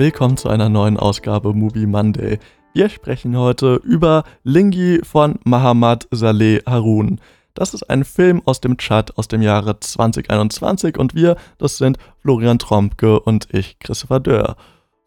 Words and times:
willkommen 0.00 0.38
zu 0.38 0.48
einer 0.48 0.70
neuen 0.70 0.96
Ausgabe 0.96 1.52
Movie 1.52 1.84
Monday. 1.84 2.38
Wir 2.72 2.88
sprechen 2.88 3.36
heute 3.36 3.74
über 3.84 4.24
Lingi 4.44 5.00
von 5.02 5.38
Mahamad 5.44 6.08
Saleh 6.10 6.62
Harun. 6.66 7.20
Das 7.52 7.74
ist 7.74 7.82
ein 7.90 8.04
Film 8.04 8.40
aus 8.46 8.62
dem 8.62 8.78
Chat 8.78 9.18
aus 9.18 9.28
dem 9.28 9.42
Jahre 9.42 9.78
2021 9.78 10.96
und 10.96 11.14
wir, 11.14 11.36
das 11.58 11.76
sind 11.76 11.98
Florian 12.22 12.58
Trompke 12.58 13.20
und 13.20 13.48
ich, 13.52 13.78
Christopher 13.78 14.20
Dörr. 14.20 14.56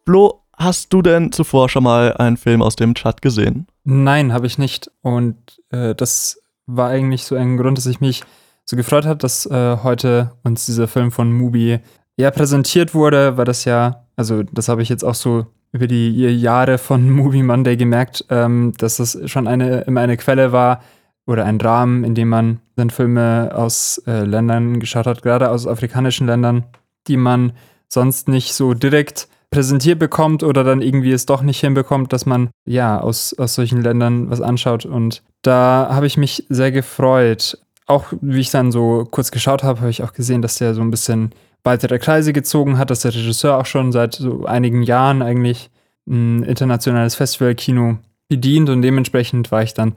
Flo, 0.05 0.43
hast 0.55 0.93
du 0.93 1.01
denn 1.01 1.31
zuvor 1.31 1.69
schon 1.69 1.85
mal 1.85 2.13
einen 2.13 2.37
Film 2.37 2.61
aus 2.61 2.75
dem 2.75 2.93
Chat 2.93 3.23
gesehen? 3.23 3.65
Nein, 3.83 4.31
habe 4.31 4.45
ich 4.45 4.59
nicht. 4.59 4.91
Und 5.01 5.37
äh, 5.71 5.95
das 5.95 6.39
war 6.67 6.89
eigentlich 6.89 7.23
so 7.23 7.35
ein 7.35 7.57
Grund, 7.57 7.79
dass 7.79 7.87
ich 7.87 7.99
mich 7.99 8.21
so 8.63 8.77
gefreut 8.77 9.07
habe, 9.07 9.17
dass 9.17 9.47
äh, 9.47 9.77
heute 9.81 10.33
uns 10.43 10.67
dieser 10.67 10.87
Film 10.87 11.11
von 11.11 11.33
Mubi 11.33 11.79
ja 12.15 12.29
präsentiert 12.29 12.93
wurde, 12.93 13.37
weil 13.37 13.45
das 13.45 13.65
ja, 13.65 14.02
also 14.15 14.43
das 14.43 14.69
habe 14.69 14.81
ich 14.81 14.89
jetzt 14.89 15.03
auch 15.03 15.15
so 15.15 15.45
über 15.71 15.87
die 15.87 16.21
Jahre 16.21 16.77
von 16.77 17.09
Movie 17.11 17.43
Monday 17.43 17.77
gemerkt, 17.77 18.25
ähm, 18.29 18.73
dass 18.77 18.97
das 18.97 19.19
schon 19.25 19.47
eine, 19.47 19.81
immer 19.81 20.01
eine 20.01 20.17
Quelle 20.17 20.51
war 20.51 20.81
oder 21.25 21.45
ein 21.45 21.59
Rahmen, 21.59 22.03
in 22.03 22.15
dem 22.15 22.29
man 22.29 22.59
dann 22.75 22.89
Filme 22.89 23.51
aus 23.53 24.01
äh, 24.07 24.23
Ländern 24.23 24.79
geschaut 24.79 25.07
hat, 25.07 25.21
gerade 25.21 25.49
aus 25.49 25.67
afrikanischen 25.67 26.27
Ländern, 26.27 26.65
die 27.07 27.17
man 27.17 27.53
sonst 27.87 28.27
nicht 28.27 28.53
so 28.53 28.73
direkt 28.73 29.27
präsentiert 29.53 29.99
bekommt 29.99 30.43
oder 30.43 30.63
dann 30.63 30.81
irgendwie 30.81 31.11
es 31.11 31.25
doch 31.25 31.43
nicht 31.43 31.59
hinbekommt, 31.59 32.11
dass 32.11 32.25
man 32.25 32.49
ja 32.65 32.99
aus, 32.99 33.37
aus 33.37 33.53
solchen 33.53 33.81
Ländern 33.81 34.29
was 34.29 34.41
anschaut. 34.41 34.85
Und 34.85 35.21
da 35.43 35.89
habe 35.91 36.07
ich 36.07 36.17
mich 36.17 36.45
sehr 36.49 36.71
gefreut. 36.71 37.59
Auch 37.85 38.13
wie 38.21 38.39
ich 38.39 38.49
dann 38.49 38.71
so 38.71 39.07
kurz 39.09 39.31
geschaut 39.31 39.63
habe, 39.63 39.81
habe 39.81 39.91
ich 39.91 40.03
auch 40.03 40.13
gesehen, 40.13 40.41
dass 40.41 40.57
der 40.57 40.73
so 40.73 40.81
ein 40.81 40.89
bisschen 40.89 41.33
weitere 41.63 41.99
Kreise 41.99 42.33
gezogen 42.33 42.77
hat, 42.77 42.89
dass 42.89 43.01
der 43.01 43.13
Regisseur 43.13 43.57
auch 43.57 43.65
schon 43.65 43.91
seit 43.91 44.15
so 44.15 44.45
einigen 44.45 44.83
Jahren 44.83 45.21
eigentlich 45.21 45.69
ein 46.07 46.43
internationales 46.43 47.15
Festivalkino 47.15 47.97
bedient 48.27 48.69
und 48.69 48.81
dementsprechend 48.81 49.51
war 49.51 49.63
ich 49.63 49.73
dann 49.73 49.95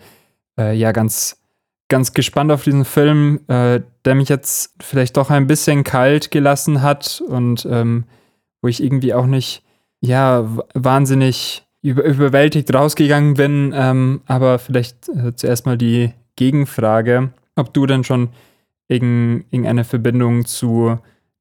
äh, 0.58 0.76
ja 0.76 0.92
ganz, 0.92 1.42
ganz 1.88 2.12
gespannt 2.12 2.52
auf 2.52 2.62
diesen 2.62 2.84
Film, 2.84 3.40
äh, 3.48 3.80
der 4.04 4.14
mich 4.14 4.28
jetzt 4.28 4.74
vielleicht 4.80 5.16
doch 5.16 5.30
ein 5.30 5.46
bisschen 5.46 5.84
kalt 5.84 6.30
gelassen 6.30 6.82
hat 6.82 7.22
und 7.28 7.66
ähm, 7.70 8.04
wo 8.62 8.68
ich 8.68 8.82
irgendwie 8.82 9.14
auch 9.14 9.26
nicht, 9.26 9.62
ja, 10.00 10.48
wahnsinnig 10.74 11.66
über, 11.82 12.04
überwältigt 12.04 12.72
rausgegangen 12.72 13.34
bin. 13.34 13.72
Ähm, 13.74 14.20
aber 14.26 14.58
vielleicht 14.58 15.08
äh, 15.08 15.34
zuerst 15.34 15.66
mal 15.66 15.78
die 15.78 16.12
Gegenfrage, 16.36 17.30
ob 17.54 17.72
du 17.72 17.86
denn 17.86 18.04
schon 18.04 18.30
irgendeine 18.88 19.84
Verbindung 19.84 20.44
zu 20.44 20.98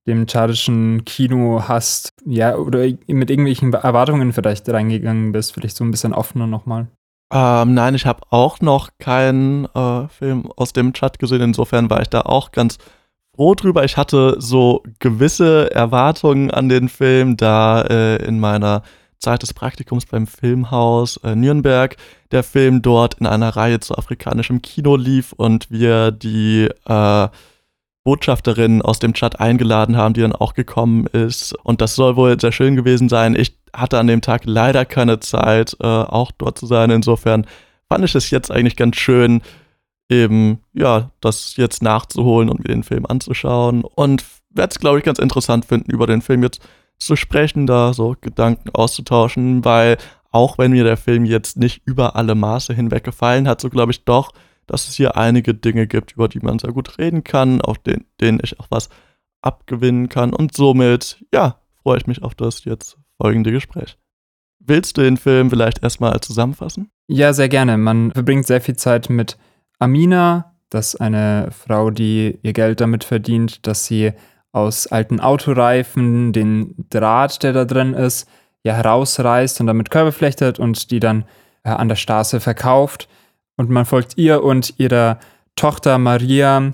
dem 0.07 0.27
tschadischen 0.27 1.03
Kino 1.05 1.63
hast, 1.67 2.13
ja, 2.25 2.55
oder 2.55 2.85
mit 3.07 3.29
irgendwelchen 3.29 3.73
Erwartungen 3.73 4.33
vielleicht 4.33 4.69
reingegangen 4.69 5.31
bist, 5.31 5.53
vielleicht 5.53 5.75
so 5.75 5.83
ein 5.83 5.91
bisschen 5.91 6.13
offener 6.13 6.47
nochmal. 6.47 6.87
Ähm, 7.33 7.73
nein, 7.73 7.95
ich 7.95 8.05
habe 8.05 8.21
auch 8.29 8.61
noch 8.61 8.91
keinen 8.99 9.65
äh, 9.73 10.07
Film 10.09 10.51
aus 10.55 10.73
dem 10.73 10.93
Chat 10.93 11.17
gesehen, 11.17 11.41
insofern 11.41 11.89
war 11.89 12.01
ich 12.01 12.09
da 12.09 12.21
auch 12.21 12.51
ganz 12.51 12.77
froh 13.35 13.55
drüber. 13.55 13.83
Ich 13.83 13.97
hatte 13.97 14.35
so 14.39 14.83
gewisse 14.99 15.71
Erwartungen 15.73 16.51
an 16.51 16.69
den 16.69 16.87
Film, 16.87 17.35
da 17.35 17.81
äh, 17.81 18.23
in 18.23 18.39
meiner 18.39 18.83
Zeit 19.19 19.41
des 19.41 19.53
Praktikums 19.53 20.05
beim 20.05 20.27
Filmhaus 20.27 21.17
äh, 21.17 21.35
Nürnberg 21.35 21.97
der 22.31 22.43
Film 22.43 22.81
dort 22.81 23.15
in 23.15 23.25
einer 23.25 23.49
Reihe 23.55 23.79
zu 23.79 23.95
afrikanischem 23.97 24.61
Kino 24.61 24.95
lief 24.95 25.33
und 25.33 25.71
wir 25.71 26.11
die 26.11 26.69
äh, 26.85 27.27
Botschafterin 28.05 28.83
aus 28.83 28.99
dem 28.99 29.13
Chat 29.13 29.39
eingeladen 29.39 29.97
haben, 29.97 30.13
die 30.13 30.21
dann 30.21 30.31
auch 30.31 30.53
gekommen 30.53 31.07
ist. 31.07 31.53
Und 31.63 31.81
das 31.81 31.95
soll 31.95 32.15
wohl 32.15 32.39
sehr 32.39 32.51
schön 32.51 32.75
gewesen 32.75 33.09
sein. 33.09 33.35
Ich 33.35 33.57
hatte 33.73 33.99
an 33.99 34.07
dem 34.07 34.21
Tag 34.21 34.43
leider 34.45 34.85
keine 34.85 35.19
Zeit, 35.19 35.75
äh, 35.81 35.85
auch 35.87 36.31
dort 36.31 36.57
zu 36.57 36.67
sein. 36.67 36.91
Insofern 36.91 37.45
fand 37.89 38.05
ich 38.05 38.15
es 38.15 38.29
jetzt 38.29 38.51
eigentlich 38.51 38.75
ganz 38.75 38.95
schön, 38.95 39.41
eben, 40.07 40.59
ja, 40.73 41.09
das 41.19 41.57
jetzt 41.57 41.81
nachzuholen 41.81 42.47
und 42.47 42.59
mir 42.59 42.73
den 42.73 42.83
Film 42.83 43.07
anzuschauen. 43.07 43.83
Und 43.83 44.23
werde 44.51 44.71
es, 44.71 44.79
glaube 44.79 44.99
ich, 44.99 45.03
ganz 45.03 45.17
interessant 45.17 45.65
finden, 45.65 45.89
über 45.91 46.05
den 46.05 46.21
Film 46.21 46.43
jetzt 46.43 46.61
zu 46.99 47.15
sprechen, 47.15 47.65
da 47.65 47.91
so 47.91 48.15
Gedanken 48.21 48.69
auszutauschen, 48.69 49.65
weil 49.65 49.97
auch 50.31 50.59
wenn 50.59 50.71
mir 50.71 50.83
der 50.83 50.97
Film 50.97 51.25
jetzt 51.25 51.57
nicht 51.57 51.81
über 51.85 52.15
alle 52.15 52.35
Maße 52.35 52.73
hinweg 52.73 53.03
gefallen 53.03 53.47
hat, 53.47 53.61
so 53.61 53.69
glaube 53.69 53.91
ich 53.91 54.05
doch, 54.05 54.31
dass 54.67 54.87
es 54.87 54.95
hier 54.95 55.17
einige 55.17 55.53
Dinge 55.53 55.87
gibt, 55.87 56.13
über 56.13 56.27
die 56.27 56.39
man 56.39 56.59
sehr 56.59 56.71
gut 56.71 56.97
reden 56.97 57.23
kann, 57.23 57.61
auf 57.61 57.77
den, 57.77 58.05
denen 58.19 58.39
ich 58.43 58.59
auch 58.59 58.67
was 58.69 58.89
abgewinnen 59.41 60.09
kann. 60.09 60.33
Und 60.33 60.55
somit, 60.55 61.23
ja, 61.33 61.59
freue 61.81 61.97
ich 61.97 62.07
mich 62.07 62.23
auf 62.23 62.35
das 62.35 62.65
jetzt 62.65 62.97
folgende 63.21 63.51
Gespräch. 63.51 63.97
Willst 64.59 64.97
du 64.97 65.01
den 65.01 65.17
Film 65.17 65.49
vielleicht 65.49 65.83
erstmal 65.83 66.19
zusammenfassen? 66.21 66.89
Ja, 67.07 67.33
sehr 67.33 67.49
gerne. 67.49 67.77
Man 67.77 68.11
verbringt 68.11 68.47
sehr 68.47 68.61
viel 68.61 68.75
Zeit 68.75 69.09
mit 69.09 69.37
Amina, 69.77 70.55
das 70.69 70.95
ist 70.95 71.01
eine 71.01 71.49
Frau, 71.51 71.91
die 71.91 72.39
ihr 72.41 72.53
Geld 72.53 72.81
damit 72.81 73.03
verdient, 73.03 73.67
dass 73.67 73.85
sie 73.85 74.13
aus 74.51 74.87
alten 74.87 75.19
Autoreifen 75.19 76.33
den 76.33 76.75
Draht, 76.89 77.43
der 77.43 77.53
da 77.53 77.65
drin 77.65 77.93
ist, 77.93 78.27
ja 78.63 78.73
herausreißt 78.73 79.59
und 79.61 79.67
damit 79.67 79.91
Körbe 79.91 80.11
flechtet 80.11 80.59
und 80.59 80.89
die 80.91 80.99
dann 80.99 81.25
äh, 81.63 81.69
an 81.69 81.87
der 81.87 81.95
Straße 81.95 82.39
verkauft. 82.39 83.07
Und 83.57 83.69
man 83.69 83.85
folgt 83.85 84.17
ihr 84.17 84.43
und 84.43 84.73
ihrer 84.77 85.19
Tochter 85.55 85.97
Maria, 85.97 86.73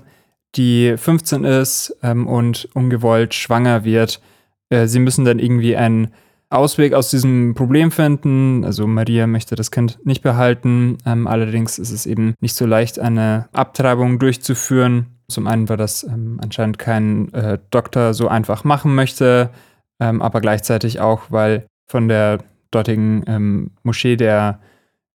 die 0.56 0.94
15 0.96 1.44
ist 1.44 1.96
ähm, 2.02 2.26
und 2.26 2.68
ungewollt 2.74 3.34
schwanger 3.34 3.84
wird. 3.84 4.20
Äh, 4.68 4.86
sie 4.86 4.98
müssen 4.98 5.24
dann 5.24 5.38
irgendwie 5.38 5.76
einen 5.76 6.12
Ausweg 6.50 6.92
aus 6.92 7.10
diesem 7.10 7.54
Problem 7.54 7.90
finden. 7.90 8.64
Also 8.64 8.86
Maria 8.86 9.26
möchte 9.26 9.54
das 9.54 9.70
Kind 9.70 9.98
nicht 10.04 10.22
behalten. 10.22 10.98
Ähm, 11.06 11.26
allerdings 11.26 11.78
ist 11.78 11.90
es 11.90 12.06
eben 12.06 12.34
nicht 12.40 12.54
so 12.54 12.66
leicht, 12.66 12.98
eine 12.98 13.48
Abtreibung 13.52 14.18
durchzuführen. 14.18 15.06
Zum 15.28 15.46
einen, 15.46 15.68
weil 15.68 15.78
das 15.78 16.04
ähm, 16.04 16.38
anscheinend 16.42 16.78
kein 16.78 17.32
äh, 17.32 17.58
Doktor 17.70 18.12
so 18.12 18.28
einfach 18.28 18.64
machen 18.64 18.94
möchte, 18.94 19.50
ähm, 19.98 20.20
aber 20.20 20.42
gleichzeitig 20.42 21.00
auch, 21.00 21.30
weil 21.30 21.66
von 21.86 22.08
der 22.08 22.40
dortigen 22.70 23.22
ähm, 23.26 23.70
Moschee 23.82 24.16
der 24.16 24.60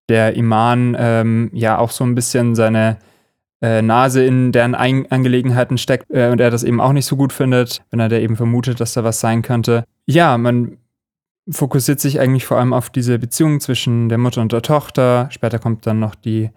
der 0.08 0.36
Iman 0.36 0.96
ähm, 0.98 1.50
ja 1.52 1.78
auch 1.78 1.90
so 1.90 2.04
ein 2.04 2.14
bisschen 2.14 2.54
seine 2.54 2.98
äh, 3.60 3.82
Nase 3.82 4.24
in 4.24 4.52
deren 4.52 4.74
Ein 4.74 5.10
Angelegenheiten 5.10 5.78
steckt 5.78 6.06
äh, 6.10 6.28
und 6.30 6.40
er 6.40 6.50
das 6.50 6.64
eben 6.64 6.80
auch 6.80 6.92
nicht 6.92 7.06
so 7.06 7.16
gut 7.16 7.32
findet, 7.32 7.82
wenn 7.90 8.00
er 8.00 8.08
da 8.08 8.16
eben 8.16 8.36
vermutet, 8.36 8.80
dass 8.80 8.94
da 8.94 9.04
was 9.04 9.20
sein 9.20 9.42
könnte. 9.42 9.84
Ja, 10.06 10.38
man 10.38 10.78
fokussiert 11.50 12.00
sich 12.00 12.20
eigentlich 12.20 12.46
vor 12.46 12.58
allem 12.58 12.72
auf 12.72 12.90
diese 12.90 13.18
Beziehung 13.18 13.60
zwischen 13.60 14.08
der 14.08 14.18
Mutter 14.18 14.40
und 14.40 14.52
der 14.52 14.62
Tochter. 14.62 15.28
Später 15.30 15.58
kommt 15.58 15.86
dann 15.86 15.98
noch 15.98 16.14
die 16.14 16.50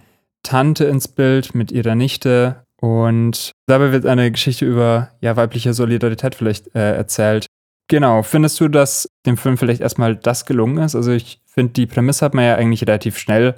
Tante 0.43 0.85
ins 0.85 1.07
Bild 1.07 1.55
mit 1.55 1.71
ihrer 1.71 1.95
Nichte 1.95 2.65
und 2.79 3.51
dabei 3.67 3.91
wird 3.91 4.05
eine 4.05 4.31
Geschichte 4.31 4.65
über 4.65 5.11
ja, 5.21 5.35
weibliche 5.35 5.73
Solidarität 5.73 6.35
vielleicht 6.35 6.75
äh, 6.75 6.95
erzählt. 6.95 7.45
Genau, 7.91 8.23
findest 8.23 8.57
du, 8.61 8.69
dass 8.69 9.11
dem 9.25 9.35
Film 9.35 9.57
vielleicht 9.57 9.81
erstmal 9.81 10.15
das 10.15 10.45
gelungen 10.45 10.77
ist? 10.77 10.95
Also 10.95 11.11
ich 11.11 11.41
finde, 11.45 11.73
die 11.73 11.87
Prämisse 11.87 12.23
hat 12.23 12.33
man 12.33 12.45
ja 12.45 12.55
eigentlich 12.55 12.83
relativ 12.83 13.17
schnell 13.17 13.55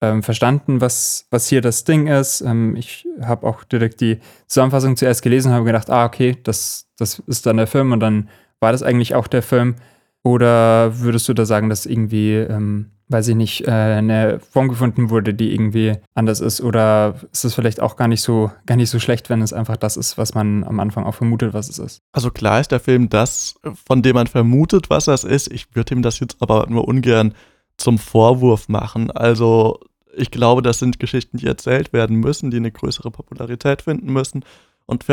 ähm, 0.00 0.24
verstanden, 0.24 0.80
was, 0.80 1.28
was 1.30 1.46
hier 1.46 1.60
das 1.60 1.84
Ding 1.84 2.08
ist. 2.08 2.40
Ähm, 2.40 2.74
ich 2.74 3.06
habe 3.22 3.46
auch 3.46 3.62
direkt 3.62 4.00
die 4.00 4.18
Zusammenfassung 4.48 4.96
zuerst 4.96 5.22
gelesen 5.22 5.50
und 5.50 5.54
habe 5.54 5.64
gedacht, 5.66 5.90
ah, 5.90 6.06
okay, 6.06 6.36
das, 6.42 6.88
das 6.98 7.20
ist 7.20 7.46
dann 7.46 7.56
der 7.56 7.68
Film 7.68 7.92
und 7.92 8.00
dann 8.00 8.28
war 8.58 8.72
das 8.72 8.82
eigentlich 8.82 9.14
auch 9.14 9.28
der 9.28 9.42
Film. 9.42 9.76
Oder 10.24 10.98
würdest 10.98 11.28
du 11.28 11.32
da 11.32 11.46
sagen, 11.46 11.68
dass 11.68 11.86
irgendwie 11.86 12.34
ähm, 12.34 12.90
weiß 13.08 13.28
ich 13.28 13.36
nicht, 13.36 13.66
äh, 13.66 13.70
eine 13.70 14.40
Form 14.40 14.68
gefunden 14.68 15.10
wurde, 15.10 15.34
die 15.34 15.52
irgendwie 15.52 15.94
anders 16.14 16.40
ist? 16.40 16.60
Oder 16.60 17.14
ist 17.32 17.44
es 17.44 17.54
vielleicht 17.54 17.80
auch 17.80 17.96
gar 17.96 18.08
nicht 18.08 18.22
so, 18.22 18.50
gar 18.66 18.76
nicht 18.76 18.90
so 18.90 18.98
schlecht, 18.98 19.30
wenn 19.30 19.42
es 19.42 19.52
einfach 19.52 19.76
das 19.76 19.96
ist, 19.96 20.18
was 20.18 20.34
man 20.34 20.64
am 20.64 20.78
Anfang 20.80 21.04
auch 21.04 21.14
vermutet, 21.14 21.54
was 21.54 21.68
es 21.68 21.78
ist? 21.78 22.00
Also 22.12 22.30
klar 22.30 22.60
ist 22.60 22.70
der 22.70 22.80
Film 22.80 23.08
das, 23.08 23.54
von 23.86 24.02
dem 24.02 24.14
man 24.14 24.26
vermutet, 24.26 24.90
was 24.90 25.06
das 25.06 25.24
ist. 25.24 25.50
Ich 25.50 25.74
würde 25.74 25.94
ihm 25.94 26.02
das 26.02 26.20
jetzt 26.20 26.36
aber 26.40 26.66
nur 26.68 26.86
ungern 26.86 27.34
zum 27.78 27.98
Vorwurf 27.98 28.68
machen. 28.68 29.10
Also 29.10 29.80
ich 30.14 30.30
glaube, 30.30 30.62
das 30.62 30.78
sind 30.78 30.98
Geschichten, 30.98 31.38
die 31.38 31.46
erzählt 31.46 31.92
werden 31.92 32.16
müssen, 32.16 32.50
die 32.50 32.56
eine 32.58 32.72
größere 32.72 33.10
Popularität 33.10 33.82
finden 33.82 34.12
müssen. 34.12 34.44
Und 34.84 35.04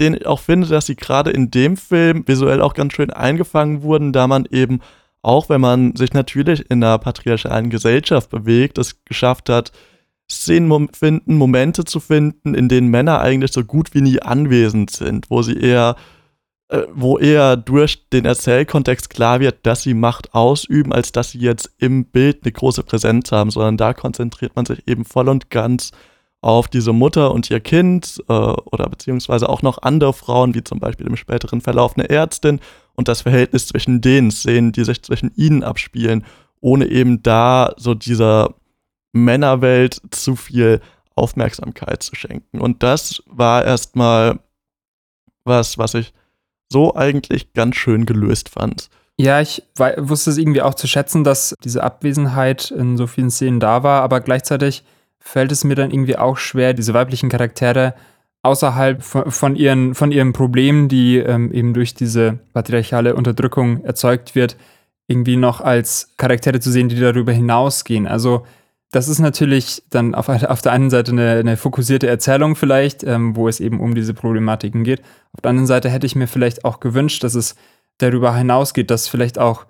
den 0.00 0.14
ich 0.14 0.26
auch 0.26 0.40
finde, 0.40 0.66
dass 0.66 0.86
sie 0.86 0.96
gerade 0.96 1.30
in 1.30 1.50
dem 1.50 1.76
Film 1.76 2.26
visuell 2.26 2.60
auch 2.60 2.74
ganz 2.74 2.94
schön 2.94 3.10
eingefangen 3.10 3.82
wurden, 3.82 4.12
da 4.12 4.26
man 4.26 4.46
eben 4.50 4.80
auch 5.26 5.48
wenn 5.48 5.60
man 5.60 5.96
sich 5.96 6.12
natürlich 6.12 6.70
in 6.70 6.84
einer 6.84 6.98
patriarchalen 6.98 7.68
Gesellschaft 7.68 8.30
bewegt, 8.30 8.78
es 8.78 9.04
geschafft 9.04 9.48
hat, 9.48 9.72
Szenen 10.30 10.88
finden, 10.92 11.36
Momente 11.36 11.84
zu 11.84 11.98
finden, 11.98 12.54
in 12.54 12.68
denen 12.68 12.88
Männer 12.88 13.20
eigentlich 13.20 13.52
so 13.52 13.64
gut 13.64 13.92
wie 13.94 14.02
nie 14.02 14.22
anwesend 14.22 14.90
sind, 14.90 15.28
wo 15.28 15.42
sie 15.42 15.58
eher, 15.58 15.96
äh, 16.68 16.82
wo 16.92 17.18
eher 17.18 17.56
durch 17.56 18.08
den 18.08 18.24
Erzählkontext 18.24 19.10
klar 19.10 19.40
wird, 19.40 19.66
dass 19.66 19.82
sie 19.82 19.94
Macht 19.94 20.32
ausüben, 20.32 20.92
als 20.92 21.10
dass 21.10 21.32
sie 21.32 21.40
jetzt 21.40 21.70
im 21.78 22.04
Bild 22.06 22.44
eine 22.44 22.52
große 22.52 22.84
Präsenz 22.84 23.32
haben, 23.32 23.50
sondern 23.50 23.76
da 23.76 23.94
konzentriert 23.94 24.54
man 24.54 24.66
sich 24.66 24.86
eben 24.86 25.04
voll 25.04 25.28
und 25.28 25.50
ganz 25.50 25.90
auf 25.90 25.98
diese 26.68 26.92
Mutter 26.92 27.32
und 27.32 27.50
ihr 27.50 27.58
Kind 27.58 28.22
äh, 28.28 28.32
oder 28.32 28.88
beziehungsweise 28.88 29.48
auch 29.48 29.62
noch 29.62 29.82
andere 29.82 30.12
Frauen, 30.12 30.54
wie 30.54 30.62
zum 30.62 30.78
Beispiel 30.78 31.06
im 31.06 31.16
späteren 31.16 31.60
Verlauf 31.60 31.96
eine 31.96 32.08
Ärztin 32.08 32.60
und 32.94 33.08
das 33.08 33.22
Verhältnis 33.22 33.66
zwischen 33.66 34.00
den 34.00 34.30
Szenen, 34.30 34.70
die 34.70 34.84
sich 34.84 35.02
zwischen 35.02 35.32
ihnen 35.34 35.64
abspielen, 35.64 36.24
ohne 36.60 36.86
eben 36.86 37.22
da 37.22 37.74
so 37.76 37.94
dieser 37.94 38.54
Männerwelt 39.12 40.00
zu 40.10 40.36
viel 40.36 40.80
Aufmerksamkeit 41.16 42.02
zu 42.04 42.14
schenken. 42.14 42.60
Und 42.60 42.82
das 42.82 43.22
war 43.26 43.64
erstmal 43.64 44.38
was, 45.44 45.78
was 45.78 45.94
ich 45.94 46.12
so 46.68 46.94
eigentlich 46.94 47.54
ganz 47.54 47.76
schön 47.76 48.06
gelöst 48.06 48.50
fand. 48.50 48.88
Ja, 49.18 49.40
ich 49.40 49.62
wusste 49.96 50.30
es 50.30 50.36
irgendwie 50.36 50.62
auch 50.62 50.74
zu 50.74 50.86
schätzen, 50.86 51.24
dass 51.24 51.54
diese 51.64 51.82
Abwesenheit 51.82 52.70
in 52.70 52.96
so 52.96 53.06
vielen 53.06 53.30
Szenen 53.30 53.58
da 53.58 53.82
war, 53.82 54.02
aber 54.02 54.20
gleichzeitig 54.20 54.84
fällt 55.26 55.50
es 55.50 55.64
mir 55.64 55.74
dann 55.74 55.90
irgendwie 55.90 56.16
auch 56.16 56.38
schwer, 56.38 56.72
diese 56.72 56.94
weiblichen 56.94 57.28
Charaktere 57.28 57.94
außerhalb 58.42 59.02
von, 59.02 59.30
von 59.32 59.56
ihren, 59.56 59.96
von 59.96 60.12
ihren 60.12 60.32
Problemen, 60.32 60.88
die 60.88 61.18
ähm, 61.18 61.52
eben 61.52 61.74
durch 61.74 61.94
diese 61.94 62.38
patriarchale 62.54 63.16
Unterdrückung 63.16 63.84
erzeugt 63.84 64.36
wird, 64.36 64.56
irgendwie 65.08 65.36
noch 65.36 65.60
als 65.60 66.12
Charaktere 66.16 66.60
zu 66.60 66.70
sehen, 66.70 66.88
die 66.88 67.00
darüber 67.00 67.32
hinausgehen. 67.32 68.06
Also 68.06 68.46
das 68.92 69.08
ist 69.08 69.18
natürlich 69.18 69.82
dann 69.90 70.14
auf, 70.14 70.28
auf 70.28 70.62
der 70.62 70.70
einen 70.70 70.90
Seite 70.90 71.10
eine, 71.10 71.32
eine 71.32 71.56
fokussierte 71.56 72.06
Erzählung 72.06 72.54
vielleicht, 72.54 73.02
ähm, 73.02 73.34
wo 73.34 73.48
es 73.48 73.58
eben 73.58 73.80
um 73.80 73.96
diese 73.96 74.14
Problematiken 74.14 74.84
geht. 74.84 75.00
Auf 75.32 75.40
der 75.42 75.50
anderen 75.50 75.66
Seite 75.66 75.90
hätte 75.90 76.06
ich 76.06 76.14
mir 76.14 76.28
vielleicht 76.28 76.64
auch 76.64 76.78
gewünscht, 76.78 77.24
dass 77.24 77.34
es 77.34 77.56
darüber 77.98 78.32
hinausgeht, 78.36 78.92
dass 78.92 79.08
vielleicht 79.08 79.40
auch 79.40 79.66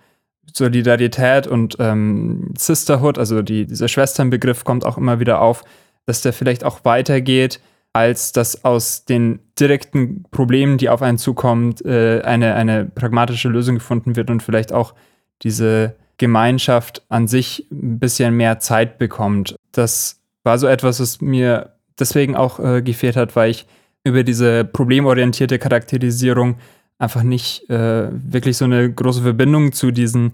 Solidarität 0.52 1.46
und 1.46 1.76
ähm, 1.78 2.52
Sisterhood, 2.56 3.18
also 3.18 3.42
die, 3.42 3.66
dieser 3.66 3.88
Schwesternbegriff 3.88 4.64
kommt 4.64 4.84
auch 4.86 4.96
immer 4.96 5.20
wieder 5.20 5.40
auf, 5.40 5.64
dass 6.06 6.22
der 6.22 6.32
vielleicht 6.32 6.64
auch 6.64 6.84
weitergeht, 6.84 7.60
als 7.92 8.32
dass 8.32 8.64
aus 8.64 9.04
den 9.04 9.40
direkten 9.58 10.24
Problemen, 10.30 10.78
die 10.78 10.88
auf 10.88 11.02
einen 11.02 11.18
zukommen, 11.18 11.74
äh, 11.84 12.20
eine, 12.22 12.54
eine 12.54 12.84
pragmatische 12.84 13.48
Lösung 13.48 13.76
gefunden 13.76 14.16
wird 14.16 14.30
und 14.30 14.42
vielleicht 14.42 14.72
auch 14.72 14.94
diese 15.42 15.96
Gemeinschaft 16.18 17.02
an 17.08 17.26
sich 17.26 17.66
ein 17.70 17.98
bisschen 17.98 18.34
mehr 18.36 18.58
Zeit 18.58 18.98
bekommt. 18.98 19.56
Das 19.72 20.20
war 20.44 20.58
so 20.58 20.66
etwas, 20.66 21.00
was 21.00 21.20
mir 21.20 21.72
deswegen 21.98 22.36
auch 22.36 22.58
äh, 22.58 22.82
gefehlt 22.82 23.16
hat, 23.16 23.36
weil 23.36 23.50
ich 23.50 23.66
über 24.04 24.22
diese 24.22 24.64
problemorientierte 24.64 25.58
Charakterisierung 25.58 26.56
einfach 26.98 27.22
nicht 27.22 27.68
äh, 27.68 28.08
wirklich 28.12 28.56
so 28.56 28.64
eine 28.64 28.90
große 28.90 29.22
Verbindung 29.22 29.72
zu 29.72 29.90
diesen 29.90 30.32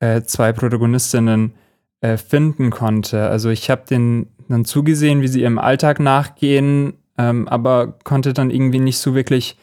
äh, 0.00 0.22
zwei 0.22 0.52
Protagonistinnen 0.52 1.52
äh, 2.00 2.16
finden 2.16 2.70
konnte. 2.70 3.28
Also 3.28 3.50
ich 3.50 3.70
habe 3.70 3.82
den 3.88 4.26
dann 4.48 4.64
zugesehen, 4.64 5.22
wie 5.22 5.28
sie 5.28 5.42
ihrem 5.42 5.58
Alltag 5.58 6.00
nachgehen, 6.00 6.94
ähm, 7.18 7.46
aber 7.48 7.98
konnte 8.04 8.32
dann 8.32 8.50
irgendwie 8.50 8.80
nicht 8.80 8.98
so 8.98 9.14
wirklich 9.14 9.56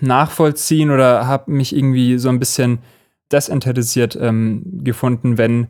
nachvollziehen 0.00 0.90
oder 0.90 1.26
habe 1.26 1.50
mich 1.52 1.76
irgendwie 1.76 2.18
so 2.18 2.28
ein 2.28 2.38
bisschen 2.38 2.78
desinteressiert 3.30 4.16
ähm, 4.20 4.62
gefunden, 4.82 5.38
wenn 5.38 5.68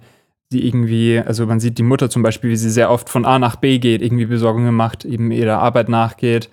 sie 0.50 0.64
irgendwie, 0.64 1.18
also 1.18 1.46
man 1.46 1.58
sieht 1.58 1.78
die 1.78 1.82
Mutter 1.82 2.08
zum 2.08 2.22
Beispiel, 2.22 2.50
wie 2.50 2.56
sie 2.56 2.70
sehr 2.70 2.90
oft 2.90 3.08
von 3.08 3.24
A 3.24 3.38
nach 3.38 3.56
B 3.56 3.78
geht, 3.78 4.02
irgendwie 4.02 4.26
Besorgungen 4.26 4.74
macht, 4.74 5.04
eben 5.04 5.32
ihrer 5.32 5.58
Arbeit 5.58 5.88
nachgeht, 5.88 6.48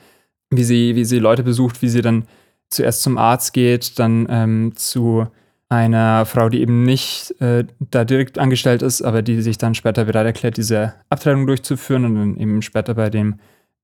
wie 0.50 0.64
sie, 0.64 0.96
wie 0.96 1.06
sie 1.06 1.20
Leute 1.20 1.44
besucht, 1.44 1.82
wie 1.82 1.90
sie 1.90 2.02
dann 2.02 2.26
zuerst 2.70 3.04
zum 3.04 3.18
Arzt 3.18 3.54
geht, 3.54 4.00
dann 4.00 4.28
ähm, 4.30 4.74
zu 4.76 5.28
einer 5.70 6.26
Frau, 6.26 6.50
die 6.50 6.62
eben 6.62 6.84
nicht 6.84 7.40
äh, 7.42 7.66
da 7.80 8.06
direkt 8.06 8.38
angestellt 8.38 8.82
ist, 8.82 9.02
aber 9.02 9.22
die 9.22 9.42
sich 9.42 9.58
dann 9.58 9.76
später 9.76 10.06
bereit 10.06 10.26
erklärt, 10.26 10.58
diese 10.58 10.94
Abtreibung 11.10 11.48
durchzuführen 11.48 12.06
und 12.06 12.16
dann 12.16 12.38
eben 12.38 12.62
später 12.62 12.94
bei 12.94 13.10
dem 13.10 13.40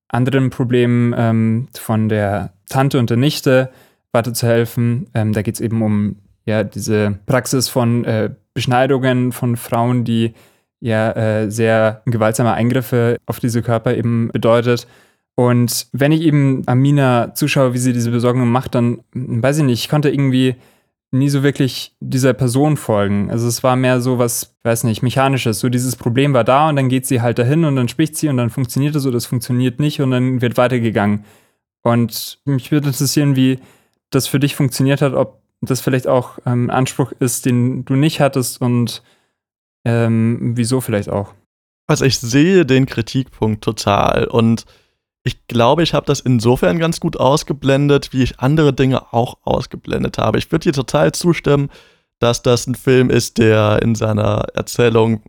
anderen 0.07 0.49
Problem 0.49 1.15
ähm, 1.17 1.67
von 1.73 2.09
der 2.09 2.53
Tante 2.67 2.99
und 2.99 3.09
der 3.09 3.17
Nichte 3.17 3.71
weiterzuhelfen. 4.11 5.07
Ähm, 5.13 5.33
da 5.33 5.41
geht 5.41 5.55
es 5.55 5.61
eben 5.61 5.81
um 5.81 6.17
ja 6.45 6.63
diese 6.63 7.19
Praxis 7.25 7.69
von 7.69 8.05
äh, 8.05 8.31
Beschneidungen 8.53 9.31
von 9.31 9.55
Frauen, 9.55 10.03
die 10.03 10.33
ja 10.79 11.11
äh, 11.11 11.51
sehr 11.51 12.01
gewaltsame 12.05 12.53
Eingriffe 12.53 13.17
auf 13.25 13.39
diese 13.39 13.61
Körper 13.61 13.95
eben 13.95 14.29
bedeutet. 14.29 14.87
Und 15.39 15.87
wenn 15.93 16.11
ich 16.11 16.23
eben 16.23 16.63
Amina 16.65 17.33
zuschaue, 17.33 17.73
wie 17.73 17.77
sie 17.77 17.93
diese 17.93 18.11
Besorgungen 18.11 18.51
macht, 18.51 18.75
dann 18.75 19.05
hm, 19.13 19.41
weiß 19.41 19.59
ich 19.59 19.63
nicht, 19.63 19.79
ich 19.79 19.87
konnte 19.87 20.09
irgendwie 20.09 20.55
nie 21.11 21.29
so 21.29 21.43
wirklich 21.43 21.95
dieser 22.01 22.33
Person 22.33 22.75
folgen. 22.75 23.31
Also 23.31 23.47
es 23.47 23.63
war 23.63 23.77
mehr 23.77 24.01
so 24.01 24.19
was, 24.19 24.57
weiß 24.63 24.83
nicht, 24.83 25.01
mechanisches. 25.01 25.61
So 25.61 25.69
dieses 25.69 25.95
Problem 25.95 26.33
war 26.33 26.43
da 26.43 26.67
und 26.67 26.75
dann 26.75 26.89
geht 26.89 27.05
sie 27.05 27.21
halt 27.21 27.39
dahin 27.39 27.63
und 27.63 27.77
dann 27.77 27.87
spricht 27.87 28.17
sie 28.17 28.27
und 28.27 28.35
dann 28.35 28.49
funktioniert 28.49 28.97
es 28.97 29.05
oder 29.05 29.13
das 29.13 29.27
funktioniert 29.27 29.79
nicht 29.79 30.01
und 30.01 30.11
dann 30.11 30.41
wird 30.41 30.57
weitergegangen. 30.57 31.23
Und 31.83 32.39
mich 32.43 32.69
würde 32.73 32.87
interessieren, 32.87 33.37
wie 33.37 33.59
das 34.09 34.27
für 34.27 34.41
dich 34.41 34.57
funktioniert 34.57 35.01
hat, 35.01 35.13
ob 35.13 35.41
das 35.61 35.79
vielleicht 35.79 36.07
auch 36.07 36.39
ähm, 36.45 36.69
Anspruch 36.69 37.13
ist, 37.17 37.45
den 37.45 37.85
du 37.85 37.95
nicht 37.95 38.19
hattest 38.19 38.59
und 38.59 39.03
ähm, 39.85 40.51
wieso 40.57 40.81
vielleicht 40.81 41.07
auch. 41.07 41.33
Also 41.87 42.03
ich 42.03 42.19
sehe 42.19 42.65
den 42.65 42.85
Kritikpunkt 42.85 43.63
total 43.63 44.25
und 44.25 44.65
ich 45.23 45.47
glaube, 45.47 45.83
ich 45.83 45.93
habe 45.93 46.05
das 46.05 46.19
insofern 46.21 46.79
ganz 46.79 46.99
gut 46.99 47.17
ausgeblendet, 47.17 48.13
wie 48.13 48.23
ich 48.23 48.39
andere 48.39 48.73
Dinge 48.73 49.13
auch 49.13 49.37
ausgeblendet 49.43 50.17
habe. 50.17 50.37
Ich 50.37 50.51
würde 50.51 50.63
dir 50.63 50.73
total 50.73 51.11
zustimmen, 51.11 51.69
dass 52.19 52.41
das 52.41 52.67
ein 52.67 52.75
Film 52.75 53.09
ist, 53.09 53.37
der 53.37 53.81
in 53.81 53.95
seiner 53.95 54.45
Erzählung, 54.53 55.21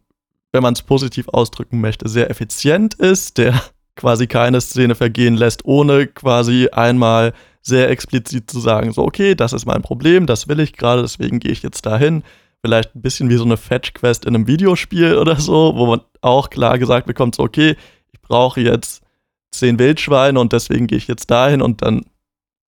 wenn 0.52 0.62
man 0.62 0.74
es 0.74 0.82
positiv 0.82 1.28
ausdrücken 1.28 1.80
möchte, 1.80 2.08
sehr 2.08 2.30
effizient 2.30 2.94
ist, 2.94 3.38
der 3.38 3.60
quasi 3.96 4.26
keine 4.26 4.60
Szene 4.60 4.94
vergehen 4.94 5.36
lässt, 5.36 5.64
ohne 5.64 6.06
quasi 6.06 6.68
einmal 6.72 7.32
sehr 7.62 7.90
explizit 7.90 8.50
zu 8.50 8.58
sagen, 8.60 8.92
so, 8.92 9.02
okay, 9.02 9.34
das 9.34 9.52
ist 9.52 9.66
mein 9.66 9.82
Problem, 9.82 10.26
das 10.26 10.48
will 10.48 10.60
ich 10.60 10.72
gerade, 10.72 11.02
deswegen 11.02 11.40
gehe 11.40 11.52
ich 11.52 11.62
jetzt 11.62 11.84
dahin. 11.84 12.22
Vielleicht 12.62 12.94
ein 12.94 13.02
bisschen 13.02 13.28
wie 13.28 13.36
so 13.36 13.44
eine 13.44 13.56
Fetch-Quest 13.56 14.24
in 14.24 14.34
einem 14.34 14.46
Videospiel 14.46 15.16
oder 15.18 15.36
so, 15.36 15.74
wo 15.76 15.86
man 15.86 16.00
auch 16.20 16.48
klar 16.48 16.78
gesagt 16.78 17.06
bekommt, 17.06 17.34
so, 17.34 17.42
okay, 17.42 17.76
ich 18.12 18.20
brauche 18.20 18.60
jetzt 18.60 19.02
zehn 19.52 19.78
Wildschweine 19.78 20.38
und 20.38 20.52
deswegen 20.52 20.86
gehe 20.86 20.98
ich 20.98 21.08
jetzt 21.08 21.30
dahin 21.30 21.62
und 21.62 21.82
dann 21.82 22.04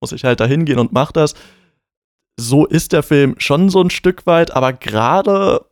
muss 0.00 0.12
ich 0.12 0.24
halt 0.24 0.40
dahin 0.40 0.64
gehen 0.64 0.78
und 0.78 0.92
mach 0.92 1.12
das. 1.12 1.34
So 2.36 2.66
ist 2.66 2.92
der 2.92 3.02
Film 3.02 3.36
schon 3.38 3.70
so 3.70 3.80
ein 3.80 3.90
Stück 3.90 4.26
weit, 4.26 4.50
aber 4.52 4.72
gerade 4.72 5.64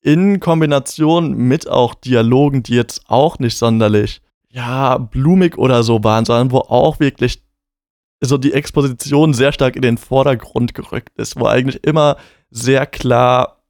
in 0.00 0.40
Kombination 0.40 1.34
mit 1.34 1.68
auch 1.68 1.94
Dialogen, 1.94 2.62
die 2.62 2.74
jetzt 2.74 3.02
auch 3.08 3.38
nicht 3.38 3.56
sonderlich, 3.56 4.22
ja, 4.48 4.98
blumig 4.98 5.58
oder 5.58 5.82
so 5.82 6.04
waren, 6.04 6.24
sondern 6.24 6.50
wo 6.50 6.58
auch 6.58 7.00
wirklich 7.00 7.42
so 8.20 8.38
die 8.38 8.52
Exposition 8.52 9.34
sehr 9.34 9.52
stark 9.52 9.76
in 9.76 9.82
den 9.82 9.98
Vordergrund 9.98 10.74
gerückt 10.74 11.18
ist, 11.18 11.38
wo 11.38 11.46
eigentlich 11.46 11.84
immer 11.84 12.16
sehr 12.50 12.86
klar 12.86 13.64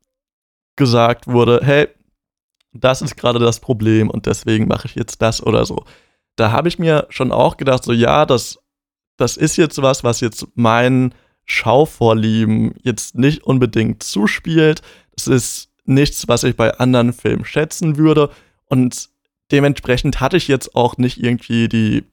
gesagt 0.76 1.26
wurde, 1.26 1.60
hey, 1.62 1.88
das 2.72 3.00
ist 3.00 3.16
gerade 3.16 3.38
das 3.38 3.60
Problem 3.60 4.10
und 4.10 4.26
deswegen 4.26 4.66
mache 4.66 4.86
ich 4.88 4.94
jetzt 4.94 5.22
das 5.22 5.42
oder 5.42 5.64
so. 5.64 5.84
Da 6.36 6.50
habe 6.50 6.68
ich 6.68 6.78
mir 6.78 7.06
schon 7.10 7.32
auch 7.32 7.56
gedacht, 7.56 7.84
so 7.84 7.92
ja, 7.92 8.26
das, 8.26 8.58
das 9.16 9.36
ist 9.36 9.56
jetzt 9.56 9.80
was, 9.80 10.04
was 10.04 10.20
jetzt 10.20 10.46
meinen 10.54 11.14
Schauvorlieben 11.44 12.74
jetzt 12.82 13.16
nicht 13.16 13.44
unbedingt 13.44 14.02
zuspielt. 14.02 14.82
Das 15.14 15.26
ist 15.26 15.70
nichts, 15.84 16.26
was 16.28 16.44
ich 16.44 16.56
bei 16.56 16.78
anderen 16.78 17.12
Filmen 17.12 17.44
schätzen 17.44 17.96
würde 17.96 18.30
und 18.66 19.10
dementsprechend 19.52 20.20
hatte 20.20 20.36
ich 20.36 20.48
jetzt 20.48 20.74
auch 20.74 20.96
nicht 20.96 21.22
irgendwie 21.22 21.68
die 21.68 22.04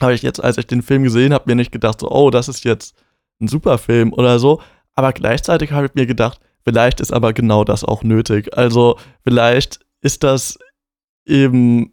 habe 0.00 0.14
ich 0.14 0.22
jetzt, 0.22 0.42
als 0.42 0.58
ich 0.58 0.66
den 0.66 0.82
Film 0.82 1.04
gesehen 1.04 1.32
habe, 1.32 1.44
mir 1.46 1.54
nicht 1.54 1.72
gedacht, 1.72 2.00
so, 2.00 2.10
oh, 2.10 2.30
das 2.30 2.48
ist 2.48 2.64
jetzt 2.64 2.96
ein 3.40 3.48
super 3.48 3.78
Film 3.78 4.12
oder 4.12 4.38
so. 4.38 4.60
Aber 4.94 5.12
gleichzeitig 5.12 5.72
habe 5.72 5.86
ich 5.86 5.94
mir 5.94 6.06
gedacht, 6.06 6.40
vielleicht 6.64 7.00
ist 7.00 7.12
aber 7.12 7.32
genau 7.32 7.64
das 7.64 7.84
auch 7.84 8.02
nötig. 8.02 8.56
Also 8.56 8.98
vielleicht 9.22 9.80
ist 10.00 10.22
das 10.22 10.58
eben 11.24 11.92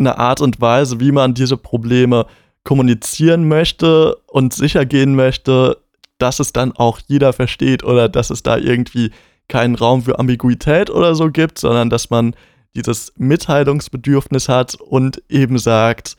eine 0.00 0.18
Art 0.18 0.40
und 0.40 0.60
Weise, 0.60 0.98
wie 0.98 1.12
man 1.12 1.34
diese 1.34 1.56
Probleme 1.56 2.26
kommunizieren 2.64 3.46
möchte 3.48 4.16
und 4.26 4.52
sicher 4.52 4.84
gehen 4.84 5.14
möchte, 5.14 5.78
dass 6.18 6.40
es 6.40 6.52
dann 6.52 6.72
auch 6.72 7.00
jeder 7.06 7.32
versteht 7.32 7.84
oder 7.84 8.08
dass 8.08 8.30
es 8.30 8.42
da 8.42 8.56
irgendwie 8.56 9.12
keinen 9.48 9.74
Raum 9.74 10.02
für 10.02 10.18
Ambiguität 10.18 10.90
oder 10.90 11.14
so 11.14 11.30
gibt, 11.30 11.58
sondern 11.58 11.90
dass 11.90 12.10
man 12.10 12.34
dieses 12.74 13.12
Mitteilungsbedürfnis 13.16 14.48
hat 14.48 14.74
und 14.74 15.22
eben 15.28 15.58
sagt, 15.58 16.16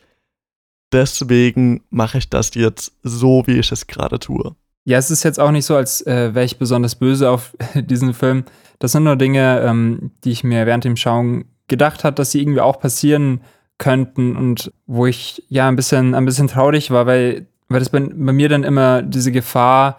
deswegen 0.92 1.82
mache 1.90 2.18
ich 2.18 2.28
das 2.28 2.54
jetzt 2.54 2.92
so, 3.02 3.44
wie 3.46 3.58
ich 3.58 3.72
es 3.72 3.86
gerade 3.86 4.18
tue. 4.18 4.54
Ja, 4.84 4.98
es 4.98 5.10
ist 5.10 5.22
jetzt 5.22 5.38
auch 5.40 5.52
nicht 5.52 5.64
so, 5.64 5.76
als 5.76 6.04
äh, 6.06 6.34
wäre 6.34 6.44
ich 6.44 6.58
besonders 6.58 6.96
böse 6.96 7.30
auf 7.30 7.56
diesen 7.74 8.14
Film. 8.14 8.44
Das 8.78 8.92
sind 8.92 9.04
nur 9.04 9.16
Dinge, 9.16 9.60
ähm, 9.60 10.10
die 10.24 10.32
ich 10.32 10.44
mir 10.44 10.66
während 10.66 10.84
dem 10.84 10.96
Schauen 10.96 11.44
gedacht 11.68 12.04
habe, 12.04 12.14
dass 12.16 12.32
sie 12.32 12.40
irgendwie 12.40 12.60
auch 12.60 12.80
passieren 12.80 13.40
könnten 13.82 14.36
und 14.36 14.70
wo 14.86 15.06
ich 15.06 15.42
ja 15.48 15.66
ein 15.66 15.74
bisschen, 15.74 16.14
ein 16.14 16.24
bisschen 16.24 16.46
traurig 16.46 16.92
war, 16.92 17.06
weil, 17.06 17.46
weil 17.68 17.80
das 17.80 17.90
bei, 17.90 17.98
bei 17.98 18.32
mir 18.32 18.48
dann 18.48 18.62
immer 18.62 19.02
diese 19.02 19.32
Gefahr 19.32 19.98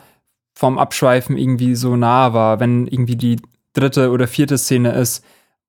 vom 0.54 0.78
Abschweifen 0.78 1.38
irgendwie 1.38 1.76
so 1.76 1.98
nah 1.98 2.34
war, 2.34 2.62
wenn 2.62 2.88
irgendwie 2.88 3.18
die 3.18 3.42
dritte 3.74 4.12
oder 4.12 4.26
vierte 4.28 4.58
Szene 4.58 4.94
ist, 4.94 5.26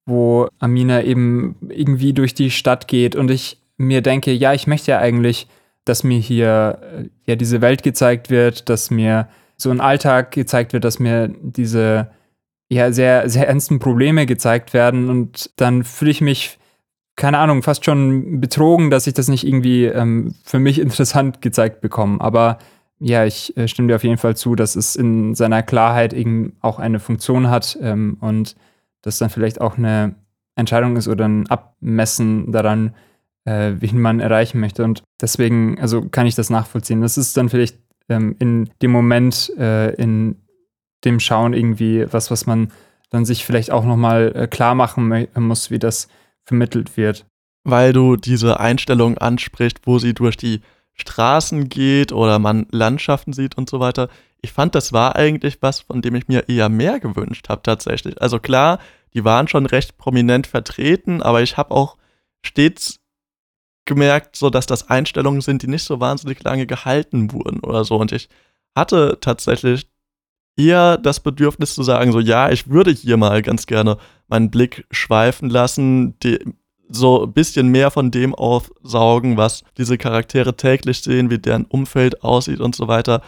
wo 0.06 0.46
Amina 0.60 1.02
eben 1.02 1.56
irgendwie 1.68 2.12
durch 2.12 2.34
die 2.34 2.52
Stadt 2.52 2.86
geht 2.86 3.16
und 3.16 3.32
ich 3.32 3.60
mir 3.78 4.00
denke, 4.00 4.30
ja, 4.32 4.54
ich 4.54 4.68
möchte 4.68 4.92
ja 4.92 4.98
eigentlich, 5.00 5.48
dass 5.84 6.04
mir 6.04 6.20
hier 6.20 6.78
äh, 6.82 7.08
ja 7.26 7.34
diese 7.34 7.60
Welt 7.62 7.82
gezeigt 7.82 8.30
wird, 8.30 8.68
dass 8.68 8.92
mir 8.92 9.26
so 9.56 9.70
ein 9.70 9.80
Alltag 9.80 10.30
gezeigt 10.30 10.72
wird, 10.72 10.84
dass 10.84 11.00
mir 11.00 11.34
diese 11.42 12.10
ja 12.68 12.92
sehr, 12.92 13.28
sehr 13.28 13.48
ernsten 13.48 13.80
Probleme 13.80 14.24
gezeigt 14.24 14.72
werden 14.72 15.10
und 15.10 15.50
dann 15.56 15.82
fühle 15.82 16.12
ich 16.12 16.20
mich, 16.20 16.58
keine 17.16 17.38
Ahnung, 17.38 17.62
fast 17.62 17.84
schon 17.84 18.40
betrogen, 18.40 18.90
dass 18.90 19.06
ich 19.06 19.14
das 19.14 19.28
nicht 19.28 19.46
irgendwie 19.46 19.84
ähm, 19.84 20.34
für 20.44 20.58
mich 20.58 20.78
interessant 20.80 21.40
gezeigt 21.42 21.80
bekomme. 21.80 22.20
Aber 22.20 22.58
ja, 22.98 23.24
ich 23.24 23.56
äh, 23.56 23.68
stimme 23.68 23.88
dir 23.88 23.96
auf 23.96 24.04
jeden 24.04 24.18
Fall 24.18 24.36
zu, 24.36 24.54
dass 24.54 24.76
es 24.76 24.96
in 24.96 25.34
seiner 25.34 25.62
Klarheit 25.62 26.12
eben 26.12 26.56
auch 26.60 26.78
eine 26.78 27.00
Funktion 27.00 27.50
hat 27.50 27.78
ähm, 27.80 28.16
und 28.20 28.56
das 29.02 29.18
dann 29.18 29.30
vielleicht 29.30 29.60
auch 29.60 29.76
eine 29.76 30.14
Entscheidung 30.56 30.96
ist 30.96 31.08
oder 31.08 31.26
ein 31.26 31.48
Abmessen 31.48 32.52
daran, 32.52 32.94
äh, 33.44 33.72
wen 33.78 34.00
man 34.00 34.20
erreichen 34.20 34.60
möchte. 34.60 34.84
Und 34.84 35.02
deswegen, 35.20 35.78
also 35.80 36.08
kann 36.08 36.26
ich 36.26 36.34
das 36.34 36.50
nachvollziehen. 36.50 37.02
Das 37.02 37.18
ist 37.18 37.36
dann 37.36 37.48
vielleicht 37.48 37.78
ähm, 38.08 38.36
in 38.38 38.70
dem 38.80 38.90
Moment, 38.90 39.52
äh, 39.58 39.92
in 39.94 40.36
dem 41.04 41.20
Schauen 41.20 41.52
irgendwie 41.52 42.06
was, 42.10 42.30
was 42.30 42.46
man 42.46 42.68
dann 43.10 43.24
sich 43.24 43.44
vielleicht 43.44 43.70
auch 43.70 43.84
nochmal 43.84 44.32
äh, 44.34 44.46
klar 44.46 44.74
machen 44.74 45.28
muss, 45.36 45.70
wie 45.70 45.78
das 45.78 46.08
vermittelt 46.44 46.96
wird. 46.96 47.26
Weil 47.64 47.92
du 47.92 48.16
diese 48.16 48.60
Einstellung 48.60 49.18
ansprichst, 49.18 49.80
wo 49.84 49.98
sie 49.98 50.14
durch 50.14 50.36
die 50.36 50.60
Straßen 50.94 51.68
geht 51.68 52.12
oder 52.12 52.38
man 52.38 52.66
Landschaften 52.70 53.32
sieht 53.32 53.56
und 53.56 53.68
so 53.68 53.80
weiter. 53.80 54.08
Ich 54.42 54.52
fand, 54.52 54.74
das 54.74 54.92
war 54.92 55.16
eigentlich 55.16 55.62
was, 55.62 55.80
von 55.80 56.02
dem 56.02 56.14
ich 56.14 56.28
mir 56.28 56.48
eher 56.48 56.68
mehr 56.68 57.00
gewünscht 57.00 57.48
habe 57.48 57.62
tatsächlich. 57.62 58.20
Also 58.20 58.38
klar, 58.38 58.78
die 59.14 59.24
waren 59.24 59.48
schon 59.48 59.66
recht 59.66 59.96
prominent 59.96 60.46
vertreten, 60.46 61.22
aber 61.22 61.42
ich 61.42 61.56
habe 61.56 61.74
auch 61.74 61.96
stets 62.44 63.00
gemerkt, 63.86 64.36
so 64.36 64.50
dass 64.50 64.66
das 64.66 64.88
Einstellungen 64.88 65.40
sind, 65.40 65.62
die 65.62 65.68
nicht 65.68 65.84
so 65.84 66.00
wahnsinnig 66.00 66.42
lange 66.42 66.66
gehalten 66.66 67.32
wurden 67.32 67.60
oder 67.60 67.84
so. 67.84 67.96
Und 67.96 68.12
ich 68.12 68.28
hatte 68.74 69.18
tatsächlich 69.20 69.88
eher 70.56 70.96
das 70.98 71.20
Bedürfnis 71.20 71.74
zu 71.74 71.82
sagen, 71.82 72.12
so 72.12 72.20
ja, 72.20 72.50
ich 72.50 72.68
würde 72.68 72.90
hier 72.90 73.16
mal 73.16 73.42
ganz 73.42 73.66
gerne 73.66 73.98
meinen 74.28 74.50
Blick 74.50 74.86
schweifen 74.90 75.50
lassen, 75.50 76.18
die, 76.20 76.38
so 76.88 77.24
ein 77.24 77.32
bisschen 77.32 77.68
mehr 77.68 77.90
von 77.90 78.10
dem 78.10 78.34
aufsaugen, 78.34 79.36
was 79.36 79.64
diese 79.78 79.98
Charaktere 79.98 80.56
täglich 80.56 81.02
sehen, 81.02 81.30
wie 81.30 81.38
deren 81.38 81.64
Umfeld 81.64 82.22
aussieht 82.22 82.60
und 82.60 82.74
so 82.74 82.88
weiter. 82.88 83.22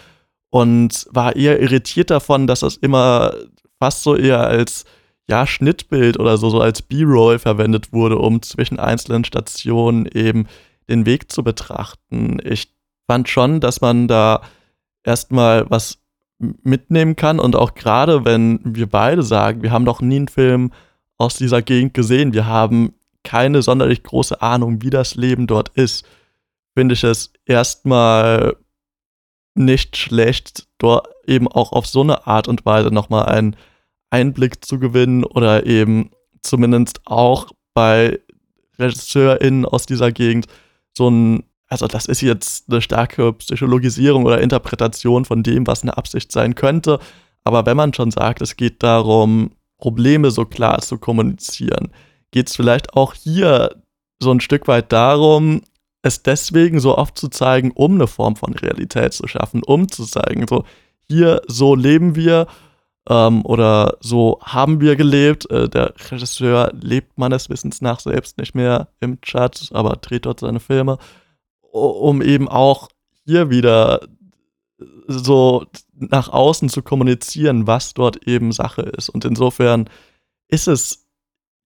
Und 0.51 1.07
war 1.11 1.37
eher 1.37 1.61
irritiert 1.61 2.11
davon, 2.11 2.47
dass 2.47 2.61
das 2.61 2.77
immer 2.77 3.35
fast 3.79 4.03
so 4.03 4.17
eher 4.17 4.47
als 4.47 4.85
ja, 5.29 5.47
Schnittbild 5.47 6.19
oder 6.19 6.37
so, 6.37 6.51
so 6.51 6.61
als 6.61 6.83
B-Roll 6.83 7.39
verwendet 7.39 7.93
wurde, 7.93 8.19
um 8.19 8.43
zwischen 8.43 8.79
einzelnen 8.79 9.25
Stationen 9.25 10.07
eben 10.07 10.47
den 10.89 11.05
Weg 11.05 11.33
zu 11.33 11.43
betrachten. 11.43 12.39
Ich 12.45 12.73
fand 13.09 13.29
schon, 13.29 13.61
dass 13.61 13.81
man 13.81 14.07
da 14.07 14.43
erstmal 15.03 15.69
was 15.69 15.99
mitnehmen 16.39 17.17
kann. 17.17 17.39
Und 17.39 17.57
auch 17.57 17.75
gerade 17.75 18.25
wenn 18.25 18.61
wir 18.65 18.87
beide 18.87 19.23
sagen, 19.23 19.63
wir 19.63 19.71
haben 19.71 19.85
noch 19.85 20.01
nie 20.01 20.17
einen 20.17 20.29
Film 20.29 20.73
aus 21.19 21.37
dieser 21.37 21.63
Gegend 21.63 21.95
gesehen, 21.95 22.33
wir 22.33 22.47
haben 22.47 22.95
keine 23.25 23.63
sonderlich 23.63 24.03
große 24.03 24.41
Ahnung, 24.41 24.83
wie 24.83 24.91
das 24.91 25.17
Leben 25.17 25.47
dort 25.47 25.71
ist, 25.71 26.07
finde 26.75 26.95
ich 26.95 27.05
es 27.05 27.33
erstmal 27.45 28.57
nicht 29.55 29.97
schlecht, 29.97 30.69
dort 30.79 31.09
eben 31.27 31.49
auch 31.49 31.73
auf 31.73 31.87
so 31.87 32.03
eine 32.03 32.27
Art 32.27 32.47
und 32.47 32.65
Weise 32.67 32.91
nochmal 32.91 33.27
einen 33.27 33.57
Einblick 34.11 34.65
zu 34.65 34.79
gewinnen 34.79 35.25
oder 35.25 35.67
eben 35.67 36.11
zumindest 36.43 37.01
auch 37.07 37.51
bei 37.75 38.21
RegisseurInnen 38.79 39.65
aus 39.65 39.87
dieser 39.87 40.13
Gegend 40.13 40.47
so 40.97 41.11
ein, 41.11 41.45
also 41.69 41.87
das 41.87 42.07
ist 42.07 42.21
jetzt 42.21 42.71
eine 42.71 42.81
starke 42.81 43.33
Psychologisierung 43.33 44.25
oder 44.25 44.41
Interpretation 44.41 45.25
von 45.25 45.43
dem, 45.43 45.67
was 45.67 45.83
eine 45.83 45.97
Absicht 45.97 46.31
sein 46.31 46.55
könnte. 46.55 47.01
Aber 47.45 47.67
wenn 47.67 47.77
man 47.77 47.95
schon 47.95 48.11
sagt, 48.11 48.41
es 48.41 48.57
geht 48.57 48.83
darum, 48.83 49.53
Probleme 49.79 50.31
so 50.31 50.45
klar 50.45 50.81
zu 50.81 50.99
kommunizieren, 50.99 51.91
geht 52.31 52.49
es 52.49 52.57
vielleicht 52.57 52.95
auch 52.95 53.15
hier 53.15 53.77
so 54.19 54.31
ein 54.31 54.41
Stück 54.41 54.69
weit 54.69 54.93
darum, 54.93 55.63
es 56.03 56.23
deswegen 56.23 56.81
so 56.81 56.97
oft 56.97 57.19
zu 57.19 57.29
zeigen, 57.29 57.73
um 57.73 57.95
eine 57.95 58.07
Form 58.07 58.37
von 58.37 58.55
Realität 58.55 59.13
zu 59.13 59.27
schaffen, 59.27 59.63
um 59.65 59.89
zu 59.91 60.05
zeigen, 60.05 60.47
so 60.49 60.65
hier, 61.09 61.43
so 61.47 61.75
leben 61.75 62.17
wir 62.17 62.47
ähm, 63.09 63.45
oder 63.45 63.97
so 64.01 64.39
haben 64.43 64.81
wir 64.81 64.97
gelebt. 64.97 65.51
Äh, 65.51 65.69
der 65.69 65.95
Regisseur 66.11 66.73
lebt 66.81 67.19
meines 67.19 67.51
Wissens 67.51 67.81
nach 67.81 68.01
selbst 68.01 68.39
nicht 68.39 68.55
mehr 68.55 68.89
im 69.01 69.21
Chat, 69.21 69.71
aber 69.73 69.97
dreht 69.97 70.27
dort 70.27 70.41
seine 70.41 70.61
Filme, 70.61 70.99
um 71.77 72.23
eben 72.23 72.49
auch 72.49 72.89
hier 73.25 73.51
wieder 73.51 74.01
so 75.07 75.67
nach 75.95 76.29
außen 76.29 76.69
zu 76.69 76.83
kommunizieren, 76.83 77.67
was 77.67 77.95
dort 77.95 78.27
eben 78.27 78.53
Sache 78.53 78.83
ist. 78.83 79.09
Und 79.09 79.25
insofern 79.25 79.89
ist 80.49 80.69
es, 80.69 81.07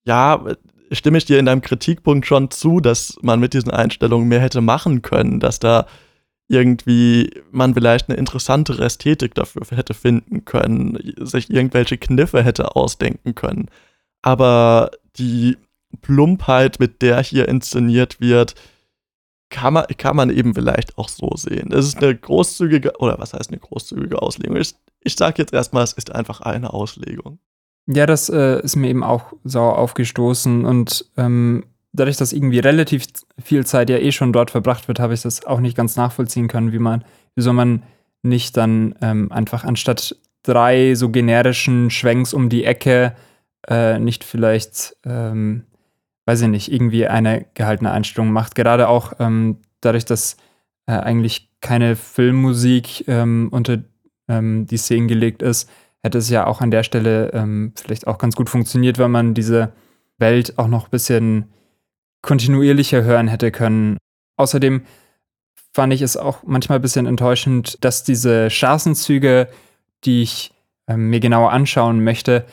ja, 0.04 0.44
stimme 0.92 1.18
ich 1.18 1.24
dir 1.24 1.38
in 1.38 1.46
deinem 1.46 1.62
Kritikpunkt 1.62 2.26
schon 2.26 2.50
zu, 2.50 2.80
dass 2.80 3.18
man 3.22 3.40
mit 3.40 3.54
diesen 3.54 3.70
Einstellungen 3.70 4.28
mehr 4.28 4.40
hätte 4.40 4.60
machen 4.60 5.02
können, 5.02 5.40
dass 5.40 5.58
da 5.58 5.86
irgendwie 6.48 7.30
man 7.52 7.74
vielleicht 7.74 8.08
eine 8.08 8.18
interessantere 8.18 8.84
Ästhetik 8.84 9.34
dafür 9.34 9.62
hätte 9.70 9.94
finden 9.94 10.44
können, 10.44 10.98
sich 11.20 11.50
irgendwelche 11.50 11.96
Kniffe 11.96 12.42
hätte 12.42 12.74
ausdenken 12.74 13.34
können. 13.36 13.68
Aber 14.22 14.90
die 15.16 15.56
Plumpheit, 16.02 16.80
mit 16.80 17.02
der 17.02 17.22
hier 17.22 17.48
inszeniert 17.48 18.20
wird, 18.20 18.54
kann 19.50 19.74
man, 19.74 19.84
kann 19.98 20.16
man 20.16 20.30
eben 20.30 20.54
vielleicht 20.54 20.96
auch 20.96 21.08
so 21.08 21.32
sehen. 21.36 21.70
Es 21.72 21.86
ist 21.86 21.98
eine 22.02 22.14
großzügige, 22.16 22.92
oder 22.98 23.18
was 23.18 23.34
heißt 23.34 23.50
eine 23.50 23.58
großzügige 23.58 24.22
Auslegung? 24.22 24.56
Ich, 24.56 24.74
ich 25.02 25.16
sage 25.16 25.34
jetzt 25.38 25.52
erstmal, 25.52 25.84
es 25.84 25.92
ist 25.92 26.14
einfach 26.14 26.40
eine 26.40 26.72
Auslegung. 26.72 27.38
Ja, 27.86 28.06
das 28.06 28.28
äh, 28.28 28.60
ist 28.62 28.76
mir 28.76 28.88
eben 28.88 29.02
auch 29.02 29.32
sauer 29.44 29.76
aufgestoßen 29.78 30.64
und 30.64 31.06
ähm, 31.16 31.64
dadurch, 31.92 32.16
dass 32.16 32.32
irgendwie 32.32 32.60
relativ 32.60 33.06
viel 33.42 33.66
Zeit 33.66 33.90
ja 33.90 33.98
eh 33.98 34.12
schon 34.12 34.32
dort 34.32 34.50
verbracht 34.50 34.86
wird, 34.86 35.00
habe 35.00 35.14
ich 35.14 35.22
das 35.22 35.44
auch 35.44 35.60
nicht 35.60 35.76
ganz 35.76 35.96
nachvollziehen 35.96 36.46
können, 36.46 36.72
wie 36.72 36.78
man, 36.78 37.04
wieso 37.34 37.52
man 37.52 37.82
nicht 38.22 38.56
dann 38.56 38.94
ähm, 39.02 39.32
einfach 39.32 39.64
anstatt 39.64 40.16
drei 40.42 40.94
so 40.94 41.08
generischen 41.08 41.90
Schwenks 41.90 42.32
um 42.32 42.48
die 42.48 42.64
Ecke 42.64 43.16
äh, 43.68 43.98
nicht 43.98 44.24
vielleicht, 44.24 44.96
ähm, 45.04 45.64
weiß 46.26 46.42
ich 46.42 46.48
nicht, 46.48 46.72
irgendwie 46.72 47.06
eine 47.06 47.46
gehaltene 47.54 47.90
Einstellung 47.90 48.32
macht. 48.32 48.54
Gerade 48.54 48.88
auch 48.88 49.14
ähm, 49.18 49.58
dadurch, 49.80 50.04
dass 50.04 50.36
äh, 50.86 50.92
eigentlich 50.92 51.50
keine 51.60 51.96
Filmmusik 51.96 53.06
ähm, 53.08 53.48
unter 53.50 53.78
ähm, 54.28 54.66
die 54.66 54.76
Szenen 54.76 55.08
gelegt 55.08 55.42
ist, 55.42 55.70
hätte 56.02 56.18
es 56.18 56.30
ja 56.30 56.46
auch 56.46 56.60
an 56.60 56.70
der 56.70 56.82
Stelle 56.82 57.30
ähm, 57.32 57.72
vielleicht 57.76 58.06
auch 58.06 58.18
ganz 58.18 58.36
gut 58.36 58.48
funktioniert, 58.48 58.98
wenn 58.98 59.10
man 59.10 59.34
diese 59.34 59.72
Welt 60.18 60.58
auch 60.58 60.68
noch 60.68 60.86
ein 60.86 60.90
bisschen 60.90 61.52
kontinuierlicher 62.22 63.02
hören 63.02 63.28
hätte 63.28 63.50
können. 63.50 63.98
Außerdem 64.36 64.82
fand 65.72 65.92
ich 65.92 66.02
es 66.02 66.16
auch 66.16 66.42
manchmal 66.44 66.78
ein 66.78 66.82
bisschen 66.82 67.06
enttäuschend, 67.06 67.84
dass 67.84 68.04
diese 68.04 68.50
Straßenzüge, 68.50 69.48
die 70.04 70.22
ich 70.22 70.52
äh, 70.86 70.96
mir 70.96 71.20
genauer 71.20 71.52
anschauen 71.52 72.02
möchte, 72.02 72.44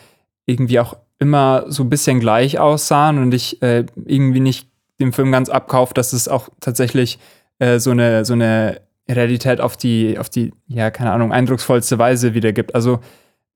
irgendwie 0.46 0.80
auch 0.80 0.96
immer 1.18 1.64
so 1.68 1.82
ein 1.82 1.90
bisschen 1.90 2.20
gleich 2.20 2.58
aussahen 2.58 3.18
und 3.18 3.34
ich 3.34 3.60
äh, 3.62 3.86
irgendwie 4.04 4.40
nicht 4.40 4.68
dem 5.00 5.12
Film 5.12 5.32
ganz 5.32 5.48
abkauft, 5.48 5.98
dass 5.98 6.12
es 6.12 6.28
auch 6.28 6.48
tatsächlich 6.60 7.18
äh, 7.58 7.78
so, 7.78 7.90
eine, 7.90 8.24
so 8.24 8.34
eine 8.34 8.80
Realität 9.08 9.60
auf 9.60 9.76
die, 9.76 10.18
auf 10.18 10.28
die, 10.28 10.52
ja, 10.66 10.90
keine 10.90 11.12
Ahnung, 11.12 11.32
eindrucksvollste 11.32 11.98
Weise 11.98 12.34
wiedergibt. 12.34 12.74
Also 12.74 13.00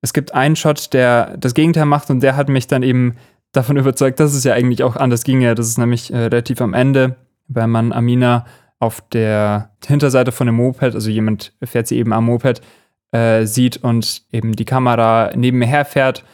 es 0.01 0.13
gibt 0.13 0.35
einen 0.35 0.57
Shot, 0.57 0.93
der 0.93 1.37
das 1.37 1.55
Gegenteil 1.55 1.87
macht 1.87 2.11
und 2.11 2.23
der 2.23 2.37
hat 2.37 2.49
mich 2.49 2.67
dann 2.67 2.83
eben 2.83 3.17
davon 3.53 3.77
überzeugt, 3.77 4.19
dass 4.19 4.35
es 4.35 4.45
ja 4.45 4.55
eigentlich 4.55 4.83
auch 4.83 4.97
anders 4.97 5.25
ginge. 5.25 5.55
Das 5.55 5.69
ist 5.69 5.79
nämlich 5.79 6.13
äh, 6.13 6.17
relativ 6.17 6.61
am 6.61 6.75
Ende, 6.75 7.17
weil 7.49 7.67
man 7.67 7.93
Amina 7.93 8.47
auf 8.79 9.01
der 9.13 9.71
Hinterseite 9.87 10.33
von 10.33 10.47
dem 10.47 10.57
Moped, 10.57 10.95
also 10.95 11.09
jemand 11.09 11.53
fährt 11.63 11.87
sie 11.87 11.99
eben 11.99 12.13
am 12.13 12.25
Moped, 12.25 12.61
äh, 13.13 13.45
sieht 13.45 13.77
und 13.77 14.23
eben 14.33 14.57
die 14.57 14.65
Kamera 14.65 15.31
neben 15.37 15.59
mir 15.59 15.67
herfährt, 15.67 16.25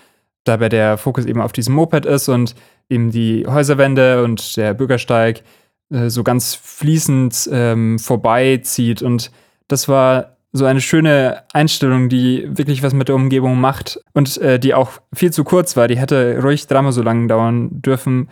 dabei 0.48 0.68
der 0.68 0.98
Fokus 0.98 1.26
eben 1.26 1.40
auf 1.40 1.52
diesem 1.52 1.74
Moped 1.74 2.06
ist 2.06 2.28
und 2.28 2.54
eben 2.88 3.10
die 3.10 3.46
Häuserwände 3.46 4.24
und 4.24 4.56
der 4.56 4.74
Bürgersteig 4.74 5.42
äh, 5.90 6.08
so 6.08 6.24
ganz 6.24 6.54
fließend 6.54 7.48
ähm, 7.52 7.98
vorbeizieht. 7.98 9.02
Und 9.02 9.30
das 9.68 9.88
war 9.88 10.36
so 10.52 10.64
eine 10.64 10.80
schöne 10.80 11.44
Einstellung, 11.52 12.08
die 12.08 12.48
wirklich 12.50 12.82
was 12.82 12.94
mit 12.94 13.08
der 13.08 13.14
Umgebung 13.14 13.60
macht 13.60 14.00
und 14.14 14.38
äh, 14.38 14.58
die 14.58 14.74
auch 14.74 14.92
viel 15.12 15.32
zu 15.32 15.44
kurz 15.44 15.76
war. 15.76 15.88
Die 15.88 15.98
hätte 15.98 16.40
ruhig 16.42 16.66
dreimal 16.66 16.92
so 16.92 17.02
lange 17.02 17.26
dauern 17.26 17.68
dürfen, 17.70 18.30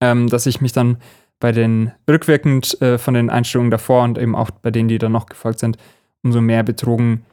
ähm, 0.00 0.28
dass 0.28 0.46
ich 0.46 0.60
mich 0.60 0.72
dann 0.72 0.98
bei 1.40 1.52
den 1.52 1.92
rückwirkend 2.08 2.80
äh, 2.80 2.98
von 2.98 3.14
den 3.14 3.30
Einstellungen 3.30 3.70
davor 3.70 4.04
und 4.04 4.18
eben 4.18 4.36
auch 4.36 4.50
bei 4.50 4.70
denen, 4.70 4.88
die 4.88 4.98
dann 4.98 5.12
noch 5.12 5.26
gefolgt 5.26 5.58
sind, 5.58 5.78
umso 6.22 6.40
mehr 6.40 6.62
betrogen 6.62 7.24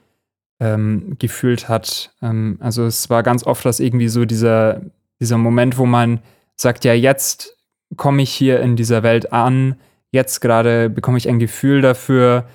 ähm, 0.62 1.18
gefühlt 1.20 1.68
hat. 1.68 2.14
Ähm, 2.22 2.58
also 2.62 2.86
es 2.86 3.10
war 3.10 3.24
ganz 3.24 3.46
oft, 3.46 3.66
dass 3.66 3.80
irgendwie 3.80 4.08
so 4.08 4.26
dieser, 4.26 4.82
dieser 5.20 5.38
Moment, 5.38 5.78
wo 5.78 5.86
man 5.86 6.22
sagt, 6.56 6.86
ja, 6.86 6.94
jetzt 6.94 7.58
komme 7.98 8.22
ich 8.22 8.30
hier 8.30 8.62
in 8.62 8.76
dieser 8.76 9.04
Welt 9.04 9.34
an, 9.34 9.76
jetzt 10.12 10.40
gerade 10.40 10.90
bekomme 10.90 11.18
ich 11.18 11.28
ein 11.28 11.40
Gefühl 11.40 11.82
dafür, 11.82 12.46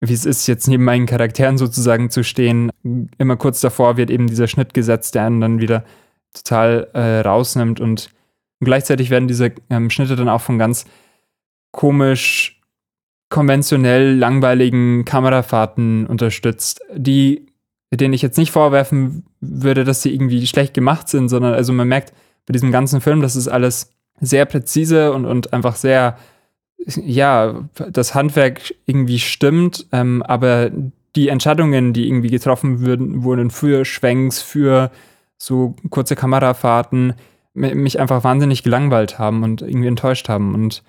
wie 0.00 0.12
es 0.12 0.26
ist, 0.26 0.46
jetzt 0.48 0.66
neben 0.66 0.84
meinen 0.84 1.06
Charakteren 1.06 1.56
sozusagen 1.56 2.10
zu 2.10 2.24
stehen. 2.24 2.70
Immer 3.16 3.36
kurz 3.36 3.60
davor 3.60 3.96
wird 3.96 4.10
eben 4.10 4.26
dieser 4.26 4.48
Schnitt 4.48 4.74
gesetzt, 4.74 5.14
der 5.14 5.24
einen 5.24 5.40
dann 5.40 5.60
wieder 5.60 5.84
total 6.34 6.88
äh, 6.92 7.20
rausnimmt 7.20 7.80
und 7.80 8.10
gleichzeitig 8.60 9.10
werden 9.10 9.28
diese 9.28 9.52
ähm, 9.70 9.88
Schnitte 9.88 10.16
dann 10.16 10.28
auch 10.28 10.40
von 10.40 10.58
ganz 10.58 10.84
komisch 11.70 12.55
konventionell 13.28 14.14
langweiligen 14.14 15.04
Kamerafahrten 15.04 16.06
unterstützt, 16.06 16.80
die 16.94 17.46
denen 17.92 18.14
ich 18.14 18.22
jetzt 18.22 18.36
nicht 18.36 18.50
vorwerfen 18.50 19.24
würde, 19.40 19.84
dass 19.84 20.02
sie 20.02 20.12
irgendwie 20.12 20.46
schlecht 20.46 20.74
gemacht 20.74 21.08
sind, 21.08 21.28
sondern 21.28 21.54
also 21.54 21.72
man 21.72 21.88
merkt 21.88 22.12
bei 22.46 22.52
diesem 22.52 22.72
ganzen 22.72 23.00
Film, 23.00 23.20
das 23.20 23.36
ist 23.36 23.48
alles 23.48 23.92
sehr 24.20 24.44
präzise 24.44 25.12
und, 25.12 25.24
und 25.24 25.52
einfach 25.52 25.76
sehr, 25.76 26.18
ja, 26.84 27.68
das 27.90 28.14
Handwerk 28.14 28.74
irgendwie 28.86 29.18
stimmt, 29.18 29.86
ähm, 29.92 30.22
aber 30.22 30.70
die 31.14 31.28
Entscheidungen, 31.28 31.92
die 31.92 32.08
irgendwie 32.08 32.30
getroffen 32.30 32.80
würden, 32.80 33.24
wurden 33.24 33.50
für 33.50 33.84
Schwenks, 33.84 34.42
für 34.42 34.90
so 35.38 35.74
kurze 35.90 36.16
Kamerafahrten, 36.16 37.14
mich 37.54 37.98
einfach 37.98 38.22
wahnsinnig 38.22 38.62
gelangweilt 38.62 39.18
haben 39.18 39.42
und 39.42 39.62
irgendwie 39.62 39.88
enttäuscht 39.88 40.28
haben. 40.28 40.54
Und 40.54 40.82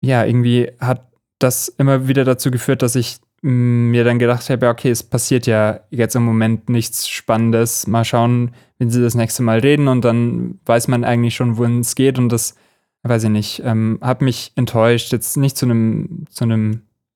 ja, 0.00 0.24
irgendwie 0.24 0.70
hat 0.80 1.06
das 1.38 1.68
immer 1.68 2.08
wieder 2.08 2.24
dazu 2.24 2.50
geführt, 2.50 2.82
dass 2.82 2.94
ich 2.96 3.18
mir 3.42 4.04
dann 4.04 4.18
gedacht 4.18 4.48
habe, 4.50 4.68
okay, 4.68 4.90
es 4.90 5.02
passiert 5.02 5.46
ja 5.46 5.80
jetzt 5.90 6.16
im 6.16 6.24
Moment 6.24 6.68
nichts 6.68 7.08
Spannendes. 7.08 7.86
Mal 7.86 8.04
schauen, 8.04 8.52
wenn 8.78 8.90
sie 8.90 9.02
das 9.02 9.14
nächste 9.14 9.42
Mal 9.42 9.60
reden 9.60 9.88
und 9.88 10.04
dann 10.04 10.58
weiß 10.64 10.88
man 10.88 11.04
eigentlich 11.04 11.36
schon, 11.36 11.56
wohin 11.58 11.80
es 11.80 11.94
geht 11.94 12.18
und 12.18 12.30
das, 12.30 12.56
weiß 13.02 13.24
ich 13.24 13.30
nicht, 13.30 13.62
ähm, 13.64 13.98
hat 14.00 14.22
mich 14.22 14.52
enttäuscht. 14.56 15.12
Jetzt 15.12 15.36
nicht 15.36 15.56
zu 15.56 15.66
einem 15.66 16.24
zu 16.30 16.44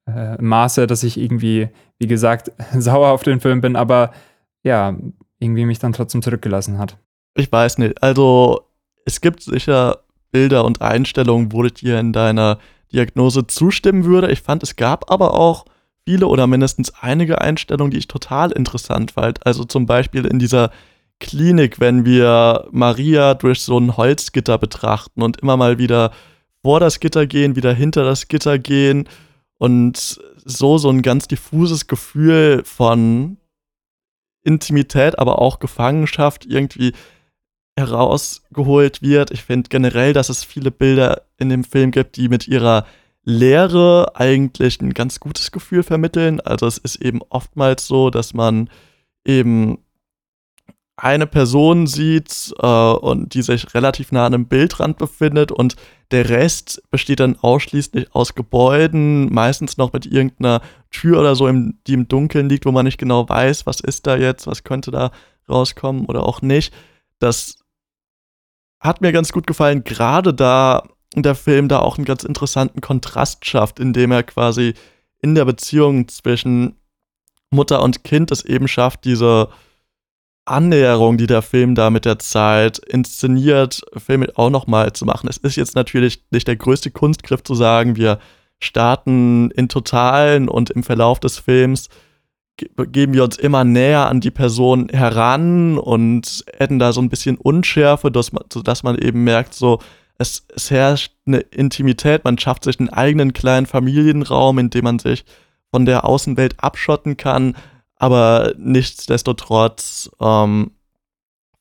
äh, 0.06 0.40
Maße, 0.40 0.86
dass 0.86 1.02
ich 1.02 1.18
irgendwie, 1.18 1.68
wie 1.98 2.06
gesagt, 2.06 2.52
sauer 2.78 3.08
auf 3.08 3.22
den 3.22 3.40
Film 3.40 3.60
bin, 3.60 3.76
aber 3.76 4.12
ja, 4.62 4.96
irgendwie 5.38 5.64
mich 5.64 5.78
dann 5.78 5.92
trotzdem 5.92 6.22
zurückgelassen 6.22 6.78
hat. 6.78 6.98
Ich 7.34 7.50
weiß 7.50 7.78
nicht. 7.78 8.02
Also 8.02 8.68
es 9.04 9.20
gibt 9.20 9.42
sicher 9.42 10.00
Bilder 10.30 10.64
und 10.64 10.82
Einstellungen, 10.82 11.52
wo 11.52 11.64
ich 11.64 11.74
dir 11.74 11.98
in 11.98 12.12
deiner 12.12 12.58
Diagnose 12.92 13.46
zustimmen 13.46 14.04
würde. 14.04 14.30
Ich 14.30 14.40
fand, 14.40 14.62
es 14.62 14.76
gab 14.76 15.10
aber 15.10 15.34
auch 15.34 15.64
viele 16.04 16.26
oder 16.26 16.46
mindestens 16.46 16.92
einige 17.00 17.40
Einstellungen, 17.40 17.90
die 17.90 17.98
ich 17.98 18.08
total 18.08 18.52
interessant 18.52 19.12
fand. 19.12 19.46
Also 19.46 19.64
zum 19.64 19.86
Beispiel 19.86 20.26
in 20.26 20.38
dieser 20.38 20.70
Klinik, 21.20 21.80
wenn 21.80 22.04
wir 22.04 22.66
Maria 22.70 23.34
durch 23.34 23.60
so 23.60 23.78
ein 23.78 23.96
Holzgitter 23.96 24.58
betrachten 24.58 25.22
und 25.22 25.40
immer 25.40 25.56
mal 25.56 25.78
wieder 25.78 26.12
vor 26.62 26.80
das 26.80 27.00
Gitter 27.00 27.26
gehen, 27.26 27.56
wieder 27.56 27.72
hinter 27.72 28.04
das 28.04 28.28
Gitter 28.28 28.58
gehen 28.58 29.08
und 29.58 30.20
so 30.44 30.78
so 30.78 30.88
ein 30.88 31.02
ganz 31.02 31.28
diffuses 31.28 31.86
Gefühl 31.86 32.62
von 32.64 33.36
Intimität, 34.42 35.18
aber 35.18 35.40
auch 35.40 35.58
Gefangenschaft 35.58 36.46
irgendwie 36.46 36.92
herausgeholt 37.80 39.02
wird. 39.02 39.30
Ich 39.30 39.42
finde 39.42 39.68
generell, 39.68 40.12
dass 40.12 40.28
es 40.28 40.44
viele 40.44 40.70
Bilder 40.70 41.22
in 41.38 41.48
dem 41.48 41.64
Film 41.64 41.90
gibt, 41.90 42.16
die 42.16 42.28
mit 42.28 42.46
ihrer 42.46 42.86
Lehre 43.24 44.12
eigentlich 44.14 44.80
ein 44.80 44.94
ganz 44.94 45.20
gutes 45.20 45.50
Gefühl 45.50 45.82
vermitteln. 45.82 46.40
Also 46.40 46.66
es 46.66 46.78
ist 46.78 46.96
eben 46.96 47.20
oftmals 47.28 47.86
so, 47.86 48.10
dass 48.10 48.34
man 48.34 48.70
eben 49.24 49.78
eine 50.96 51.26
Person 51.26 51.86
sieht 51.86 52.52
äh, 52.58 52.66
und 52.66 53.32
die 53.34 53.42
sich 53.42 53.74
relativ 53.74 54.12
nah 54.12 54.26
an 54.26 54.34
einem 54.34 54.46
Bildrand 54.46 54.98
befindet 54.98 55.50
und 55.50 55.76
der 56.10 56.28
Rest 56.28 56.82
besteht 56.90 57.20
dann 57.20 57.38
ausschließlich 57.40 58.14
aus 58.14 58.34
Gebäuden, 58.34 59.32
meistens 59.32 59.76
noch 59.76 59.92
mit 59.92 60.06
irgendeiner 60.06 60.60
Tür 60.90 61.20
oder 61.20 61.36
so, 61.36 61.46
im, 61.46 61.78
die 61.86 61.94
im 61.94 62.08
Dunkeln 62.08 62.48
liegt, 62.48 62.66
wo 62.66 62.72
man 62.72 62.84
nicht 62.84 62.98
genau 62.98 63.28
weiß, 63.28 63.64
was 63.66 63.80
ist 63.80 64.06
da 64.06 64.16
jetzt, 64.16 64.46
was 64.46 64.64
könnte 64.64 64.90
da 64.90 65.10
rauskommen 65.48 66.06
oder 66.06 66.26
auch 66.26 66.42
nicht. 66.42 66.74
Das 67.18 67.59
hat 68.80 69.00
mir 69.00 69.12
ganz 69.12 69.32
gut 69.32 69.46
gefallen, 69.46 69.84
gerade 69.84 70.34
da 70.34 70.82
der 71.14 71.34
Film 71.34 71.68
da 71.68 71.80
auch 71.80 71.98
einen 71.98 72.04
ganz 72.04 72.24
interessanten 72.24 72.80
Kontrast 72.80 73.44
schafft, 73.44 73.80
indem 73.80 74.12
er 74.12 74.22
quasi 74.22 74.74
in 75.20 75.34
der 75.34 75.44
Beziehung 75.44 76.08
zwischen 76.08 76.76
Mutter 77.50 77.82
und 77.82 78.04
Kind 78.04 78.30
es 78.30 78.44
eben 78.44 78.68
schafft, 78.68 79.04
diese 79.04 79.48
Annäherung, 80.44 81.18
die 81.18 81.26
der 81.26 81.42
Film 81.42 81.74
da 81.74 81.90
mit 81.90 82.04
der 82.04 82.18
Zeit 82.18 82.78
inszeniert, 82.78 83.82
Film 83.96 84.26
auch 84.34 84.50
nochmal 84.50 84.92
zu 84.92 85.04
machen. 85.04 85.28
Es 85.28 85.36
ist 85.36 85.56
jetzt 85.56 85.74
natürlich 85.74 86.24
nicht 86.30 86.48
der 86.48 86.56
größte 86.56 86.90
Kunstgriff 86.90 87.42
zu 87.42 87.54
sagen, 87.54 87.96
wir 87.96 88.18
starten 88.60 89.50
in 89.50 89.68
Totalen 89.68 90.48
und 90.48 90.70
im 90.70 90.82
Verlauf 90.82 91.20
des 91.20 91.38
Films 91.38 91.88
geben 92.56 93.14
wir 93.14 93.24
uns 93.24 93.36
immer 93.36 93.64
näher 93.64 94.08
an 94.08 94.20
die 94.20 94.30
Person 94.30 94.88
heran 94.90 95.78
und 95.78 96.44
hätten 96.56 96.78
da 96.78 96.92
so 96.92 97.00
ein 97.00 97.08
bisschen 97.08 97.38
Unschärfe, 97.38 98.10
dass 98.10 98.32
man, 98.32 98.44
sodass 98.52 98.82
man 98.82 98.98
eben 98.98 99.24
merkt, 99.24 99.54
so, 99.54 99.80
es, 100.18 100.46
es 100.54 100.70
herrscht 100.70 101.14
eine 101.26 101.38
Intimität, 101.38 102.24
man 102.24 102.38
schafft 102.38 102.64
sich 102.64 102.78
einen 102.78 102.90
eigenen 102.90 103.32
kleinen 103.32 103.66
Familienraum, 103.66 104.58
in 104.58 104.68
dem 104.70 104.84
man 104.84 104.98
sich 104.98 105.24
von 105.70 105.86
der 105.86 106.04
Außenwelt 106.04 106.62
abschotten 106.62 107.16
kann, 107.16 107.56
aber 107.96 108.52
nichtsdestotrotz 108.58 110.10
ähm, 110.20 110.72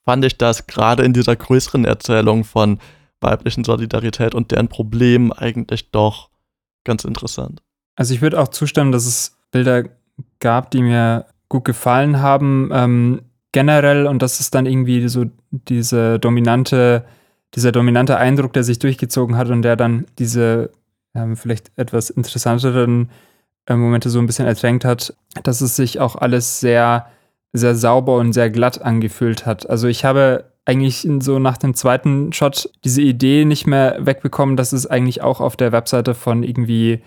fand 0.05 0.25
ich 0.25 0.37
das 0.37 0.67
gerade 0.67 1.03
in 1.03 1.13
dieser 1.13 1.35
größeren 1.35 1.85
Erzählung 1.85 2.43
von 2.43 2.79
weiblichen 3.21 3.63
Solidarität 3.63 4.33
und 4.33 4.51
deren 4.51 4.67
Problemen 4.67 5.31
eigentlich 5.31 5.91
doch 5.91 6.29
ganz 6.83 7.03
interessant. 7.03 7.61
Also 7.95 8.13
ich 8.13 8.21
würde 8.21 8.39
auch 8.39 8.47
zustimmen, 8.47 8.91
dass 8.91 9.05
es 9.05 9.37
Bilder 9.51 9.83
gab, 10.39 10.71
die 10.71 10.81
mir 10.81 11.25
gut 11.49 11.65
gefallen 11.65 12.21
haben, 12.21 12.69
ähm, 12.73 13.21
generell 13.51 14.07
und 14.07 14.21
das 14.21 14.39
ist 14.39 14.53
dann 14.53 14.65
irgendwie 14.65 15.07
so 15.07 15.25
diese 15.51 16.19
dominante 16.19 17.05
dieser 17.55 17.71
dominante 17.71 18.17
Eindruck, 18.17 18.53
der 18.53 18.63
sich 18.63 18.79
durchgezogen 18.79 19.37
hat 19.37 19.49
und 19.49 19.63
der 19.63 19.75
dann 19.75 20.05
diese 20.17 20.71
ähm, 21.15 21.35
vielleicht 21.35 21.71
etwas 21.75 22.09
interessanteren 22.09 23.09
äh, 23.65 23.75
Momente 23.75 24.09
so 24.09 24.19
ein 24.19 24.27
bisschen 24.27 24.45
ertränkt 24.45 24.85
hat, 24.85 25.15
dass 25.43 25.61
es 25.61 25.75
sich 25.75 25.99
auch 25.99 26.15
alles 26.15 26.59
sehr, 26.59 27.07
sehr 27.53 27.75
sauber 27.75 28.17
und 28.17 28.33
sehr 28.33 28.49
glatt 28.49 28.81
angefühlt 28.81 29.45
hat. 29.45 29.69
Also 29.69 29.87
ich 29.87 30.05
habe 30.05 30.51
eigentlich 30.65 31.07
so 31.21 31.39
nach 31.39 31.57
dem 31.57 31.73
zweiten 31.73 32.31
Shot 32.31 32.69
diese 32.83 33.01
Idee 33.01 33.45
nicht 33.45 33.65
mehr 33.65 33.97
wegbekommen, 33.99 34.55
dass 34.55 34.71
es 34.71 34.85
eigentlich 34.85 35.23
auch 35.23 35.41
auf 35.41 35.55
der 35.55 35.71
Webseite 35.71 36.13
von 36.13 36.43
irgendwie 36.43 37.01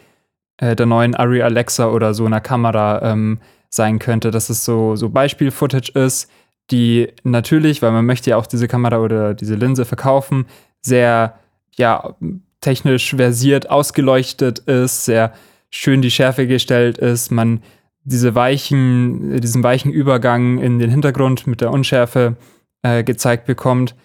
äh, 0.63 0.77
der 0.77 0.87
neuen 0.87 1.17
Ari 1.17 1.43
Alexa 1.43 1.89
oder 1.89 2.15
so 2.15 2.25
einer 2.25 2.41
Kamera 2.41 3.03
ähm, 3.03 3.41
sein 3.69 3.99
könnte, 3.99 4.31
dass 4.31 4.49
es 4.49 4.65
so, 4.65 4.95
so 4.95 5.09
Beispiel-Footage 5.09 5.91
ist, 5.95 6.31
die 6.71 7.09
natürlich, 7.25 7.83
weil 7.83 7.91
man 7.91 8.07
möchte 8.07 8.31
ja 8.31 8.37
auch 8.37 8.47
diese 8.47 8.69
Kamera 8.69 9.01
oder 9.01 9.35
diese 9.35 9.57
Linse 9.57 9.85
verkaufen, 9.85 10.47
sehr 10.81 11.35
ja, 11.77 12.15
technisch 12.61 13.17
versiert 13.17 13.71
ausgeleuchtet 13.71 14.61
ist, 14.61 15.05
sehr 15.05 15.33
schön 15.69 16.01
die 16.01 16.13
Schärfe 16.13 16.47
gestellt 16.47 16.99
ist, 16.99 17.33
man 17.33 17.61
diese 18.05 18.37
weichen, 18.37 19.41
diesen 19.41 19.65
weichen 19.65 19.91
Übergang 19.91 20.59
in 20.59 20.79
den 20.79 20.91
Hintergrund 20.91 21.49
mit 21.49 21.61
der 21.61 21.73
Unschärfe 21.73 22.37
äh, 22.83 23.03
gezeigt 23.03 23.47
bekommt, 23.47 23.97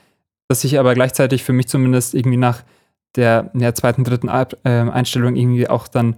dass 0.48 0.62
sich 0.62 0.80
aber 0.80 0.96
gleichzeitig 0.96 1.44
für 1.44 1.54
mich 1.54 1.68
zumindest 1.68 2.16
irgendwie 2.16 2.38
nach 2.38 2.64
der, 3.16 3.52
der 3.54 3.76
zweiten, 3.76 4.04
dritten 4.04 4.30
äh, 4.30 4.46
Einstellung 4.64 5.36
irgendwie 5.36 5.68
auch 5.68 5.88
dann, 5.88 6.16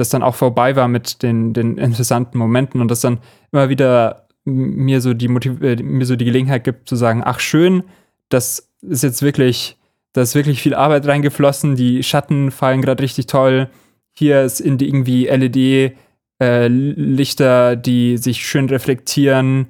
das 0.00 0.08
dann 0.08 0.22
auch 0.22 0.34
vorbei 0.34 0.74
war 0.76 0.88
mit 0.88 1.22
den, 1.22 1.52
den 1.52 1.76
interessanten 1.76 2.38
Momenten 2.38 2.80
und 2.80 2.90
das 2.90 3.00
dann 3.00 3.18
immer 3.52 3.68
wieder 3.68 4.26
mir 4.44 5.00
so 5.00 5.12
die 5.12 5.28
Motiv 5.28 5.60
äh, 5.60 5.76
mir 5.76 6.06
so 6.06 6.16
die 6.16 6.24
Gelegenheit 6.24 6.64
gibt 6.64 6.88
zu 6.88 6.96
sagen, 6.96 7.22
ach 7.24 7.40
schön, 7.40 7.84
das 8.30 8.70
ist 8.80 9.02
jetzt 9.02 9.22
wirklich, 9.22 9.76
da 10.14 10.22
ist 10.22 10.34
wirklich 10.34 10.62
viel 10.62 10.74
Arbeit 10.74 11.06
reingeflossen, 11.06 11.76
die 11.76 12.02
Schatten 12.02 12.50
fallen 12.50 12.80
gerade 12.80 13.02
richtig 13.02 13.26
toll. 13.26 13.68
Hier 14.12 14.42
ist 14.42 14.60
in 14.60 14.78
die 14.78 14.88
irgendwie 14.88 15.26
LED 15.26 15.94
äh, 16.40 16.68
Lichter, 16.68 17.76
die 17.76 18.16
sich 18.16 18.46
schön 18.46 18.68
reflektieren. 18.68 19.66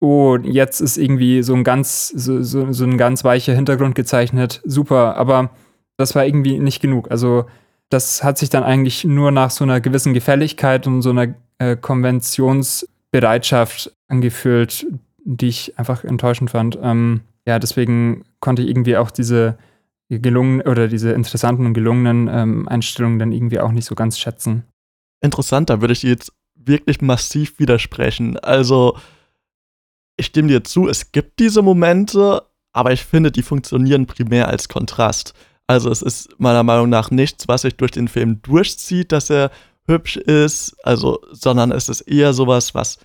Oh, 0.00 0.38
jetzt 0.42 0.80
ist 0.80 0.96
irgendwie 0.96 1.42
so 1.42 1.54
ein 1.54 1.64
ganz, 1.64 2.08
so, 2.08 2.42
so, 2.42 2.72
so 2.72 2.84
ein 2.84 2.96
ganz 2.96 3.24
weicher 3.24 3.54
Hintergrund 3.54 3.94
gezeichnet. 3.94 4.62
Super, 4.64 5.16
aber 5.16 5.50
das 5.96 6.14
war 6.14 6.24
irgendwie 6.24 6.58
nicht 6.58 6.80
genug. 6.80 7.10
Also, 7.10 7.44
das 7.88 8.22
hat 8.22 8.38
sich 8.38 8.50
dann 8.50 8.64
eigentlich 8.64 9.04
nur 9.04 9.30
nach 9.30 9.50
so 9.50 9.64
einer 9.64 9.80
gewissen 9.80 10.12
Gefälligkeit 10.14 10.86
und 10.86 11.02
so 11.02 11.10
einer 11.10 11.34
äh, 11.58 11.76
Konventionsbereitschaft 11.76 13.92
angefühlt, 14.08 14.86
die 15.24 15.48
ich 15.48 15.78
einfach 15.78 16.04
enttäuschend 16.04 16.50
fand. 16.50 16.78
Ähm, 16.82 17.20
ja, 17.46 17.58
deswegen 17.58 18.24
konnte 18.40 18.62
ich 18.62 18.68
irgendwie 18.68 18.96
auch 18.96 19.10
diese 19.10 19.58
gelungenen 20.10 20.66
oder 20.66 20.88
diese 20.88 21.12
interessanten 21.12 21.66
und 21.66 21.74
gelungenen 21.74 22.28
ähm, 22.28 22.68
Einstellungen 22.68 23.18
dann 23.18 23.32
irgendwie 23.32 23.60
auch 23.60 23.72
nicht 23.72 23.84
so 23.84 23.94
ganz 23.94 24.18
schätzen. 24.18 24.64
Interessant, 25.20 25.68
da 25.68 25.80
würde 25.80 25.92
ich 25.92 26.02
jetzt 26.02 26.32
wirklich 26.54 27.00
massiv 27.00 27.58
widersprechen. 27.58 28.38
Also, 28.38 28.96
ich 30.16 30.26
stimme 30.26 30.48
dir 30.48 30.64
zu, 30.64 30.88
es 30.88 31.12
gibt 31.12 31.40
diese 31.40 31.62
Momente, 31.62 32.42
aber 32.72 32.92
ich 32.92 33.04
finde, 33.04 33.32
die 33.32 33.42
funktionieren 33.42 34.06
primär 34.06 34.48
als 34.48 34.68
Kontrast. 34.68 35.34
Also 35.68 35.90
es 35.90 36.02
ist 36.02 36.30
meiner 36.38 36.62
Meinung 36.62 36.88
nach 36.88 37.10
nichts, 37.10 37.46
was 37.46 37.62
sich 37.62 37.76
durch 37.76 37.92
den 37.92 38.08
Film 38.08 38.40
durchzieht, 38.42 39.12
dass 39.12 39.30
er 39.30 39.50
hübsch 39.86 40.16
ist, 40.16 40.74
also, 40.82 41.20
sondern 41.30 41.72
es 41.72 41.88
ist 41.88 42.00
eher 42.02 42.32
sowas, 42.32 42.74
was 42.74 42.98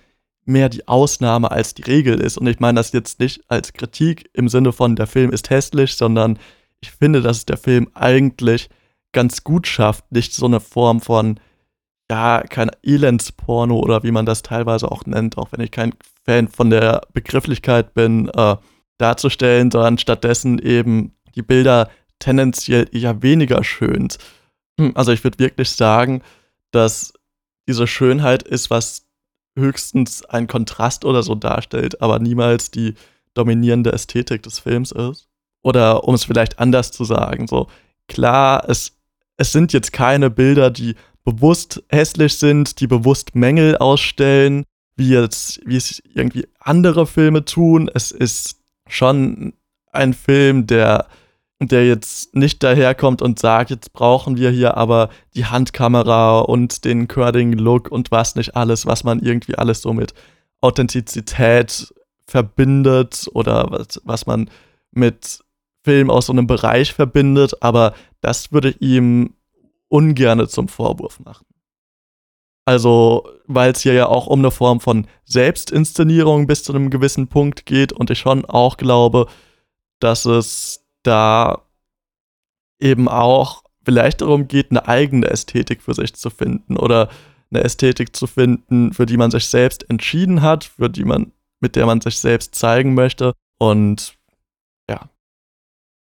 mehr 0.46 0.70
die 0.70 0.88
Ausnahme 0.88 1.50
als 1.50 1.74
die 1.74 1.82
Regel 1.82 2.20
ist. 2.20 2.38
Und 2.38 2.46
ich 2.46 2.60
meine 2.60 2.78
das 2.78 2.92
jetzt 2.92 3.20
nicht 3.20 3.42
als 3.48 3.74
Kritik 3.74 4.30
im 4.32 4.48
Sinne 4.48 4.72
von, 4.72 4.96
der 4.96 5.06
Film 5.06 5.30
ist 5.30 5.50
hässlich, 5.50 5.94
sondern 5.94 6.38
ich 6.80 6.90
finde, 6.90 7.20
dass 7.22 7.46
der 7.46 7.58
Film 7.58 7.88
eigentlich 7.94 8.70
ganz 9.12 9.44
gut 9.44 9.66
schafft, 9.66 10.10
nicht 10.10 10.32
so 10.34 10.46
eine 10.46 10.60
Form 10.60 11.00
von, 11.00 11.40
ja, 12.10 12.42
kein 12.42 12.70
Elendsporno 12.82 13.78
oder 13.78 14.02
wie 14.02 14.10
man 14.10 14.26
das 14.26 14.42
teilweise 14.42 14.90
auch 14.90 15.06
nennt, 15.06 15.38
auch 15.38 15.52
wenn 15.52 15.60
ich 15.60 15.70
kein 15.70 15.94
Fan 16.24 16.48
von 16.48 16.70
der 16.70 17.02
Begrifflichkeit 17.12 17.94
bin, 17.94 18.28
äh, 18.28 18.56
darzustellen, 18.98 19.70
sondern 19.70 19.98
stattdessen 19.98 20.58
eben 20.58 21.14
die 21.34 21.42
Bilder 21.42 21.88
tendenziell 22.24 22.88
eher 22.90 23.22
weniger 23.22 23.62
schön. 23.62 24.08
Hm, 24.80 24.92
also 24.94 25.12
ich 25.12 25.22
würde 25.24 25.38
wirklich 25.38 25.70
sagen, 25.70 26.22
dass 26.70 27.12
diese 27.68 27.86
Schönheit 27.86 28.42
ist, 28.42 28.70
was 28.70 29.06
höchstens 29.56 30.24
ein 30.24 30.46
Kontrast 30.46 31.04
oder 31.04 31.22
so 31.22 31.34
darstellt, 31.34 32.00
aber 32.00 32.18
niemals 32.18 32.70
die 32.70 32.94
dominierende 33.34 33.92
Ästhetik 33.92 34.42
des 34.42 34.58
Films 34.58 34.90
ist. 34.90 35.28
Oder 35.62 36.04
um 36.04 36.14
es 36.14 36.24
vielleicht 36.24 36.58
anders 36.58 36.92
zu 36.92 37.04
sagen, 37.04 37.46
so 37.46 37.68
klar, 38.08 38.68
es, 38.68 38.96
es 39.36 39.52
sind 39.52 39.72
jetzt 39.72 39.92
keine 39.92 40.30
Bilder, 40.30 40.70
die 40.70 40.94
bewusst 41.24 41.82
hässlich 41.90 42.38
sind, 42.38 42.80
die 42.80 42.86
bewusst 42.86 43.34
Mängel 43.34 43.76
ausstellen, 43.76 44.64
wie 44.96 45.10
jetzt, 45.10 45.60
wie 45.66 45.76
es 45.76 46.02
irgendwie 46.14 46.46
andere 46.58 47.06
Filme 47.06 47.44
tun. 47.44 47.90
Es 47.92 48.10
ist 48.10 48.60
schon 48.88 49.54
ein 49.92 50.14
Film, 50.14 50.66
der 50.66 51.06
der 51.60 51.86
jetzt 51.86 52.34
nicht 52.34 52.62
daherkommt 52.62 53.22
und 53.22 53.38
sagt, 53.38 53.70
jetzt 53.70 53.92
brauchen 53.92 54.36
wir 54.36 54.50
hier 54.50 54.76
aber 54.76 55.08
die 55.34 55.46
Handkamera 55.46 56.40
und 56.40 56.84
den 56.84 57.08
Curling-Look 57.08 57.90
und 57.90 58.10
was 58.10 58.34
nicht 58.34 58.56
alles, 58.56 58.86
was 58.86 59.04
man 59.04 59.20
irgendwie 59.20 59.54
alles 59.54 59.82
so 59.82 59.92
mit 59.92 60.14
Authentizität 60.60 61.94
verbindet 62.26 63.28
oder 63.32 63.70
was, 63.70 64.00
was 64.04 64.26
man 64.26 64.50
mit 64.90 65.40
Film 65.84 66.10
aus 66.10 66.26
so 66.26 66.32
einem 66.32 66.46
Bereich 66.46 66.92
verbindet, 66.92 67.62
aber 67.62 67.94
das 68.20 68.52
würde 68.52 68.70
ihm 68.80 69.34
ungerne 69.88 70.48
zum 70.48 70.68
Vorwurf 70.68 71.20
machen. 71.20 71.46
Also, 72.66 73.28
weil 73.46 73.72
es 73.72 73.82
hier 73.82 73.92
ja 73.92 74.06
auch 74.06 74.26
um 74.26 74.38
eine 74.38 74.50
Form 74.50 74.80
von 74.80 75.06
Selbstinszenierung 75.24 76.46
bis 76.46 76.64
zu 76.64 76.72
einem 76.72 76.88
gewissen 76.88 77.28
Punkt 77.28 77.66
geht 77.66 77.92
und 77.92 78.08
ich 78.08 78.18
schon 78.18 78.46
auch 78.46 78.78
glaube, 78.78 79.26
dass 80.00 80.24
es 80.24 80.83
da 81.06 81.62
eben 82.80 83.08
auch 83.08 83.62
vielleicht 83.84 84.20
darum 84.20 84.48
geht, 84.48 84.70
eine 84.70 84.88
eigene 84.88 85.28
Ästhetik 85.28 85.82
für 85.82 85.94
sich 85.94 86.14
zu 86.14 86.30
finden 86.30 86.76
oder 86.76 87.08
eine 87.50 87.62
Ästhetik 87.62 88.16
zu 88.16 88.26
finden, 88.26 88.92
für 88.92 89.06
die 89.06 89.16
man 89.16 89.30
sich 89.30 89.46
selbst 89.46 89.88
entschieden 89.88 90.42
hat, 90.42 90.64
für 90.64 90.90
die 90.90 91.04
man, 91.04 91.32
mit 91.60 91.76
der 91.76 91.86
man 91.86 92.00
sich 92.00 92.18
selbst 92.18 92.54
zeigen 92.54 92.94
möchte. 92.94 93.32
Und 93.58 94.16
ja. 94.88 95.08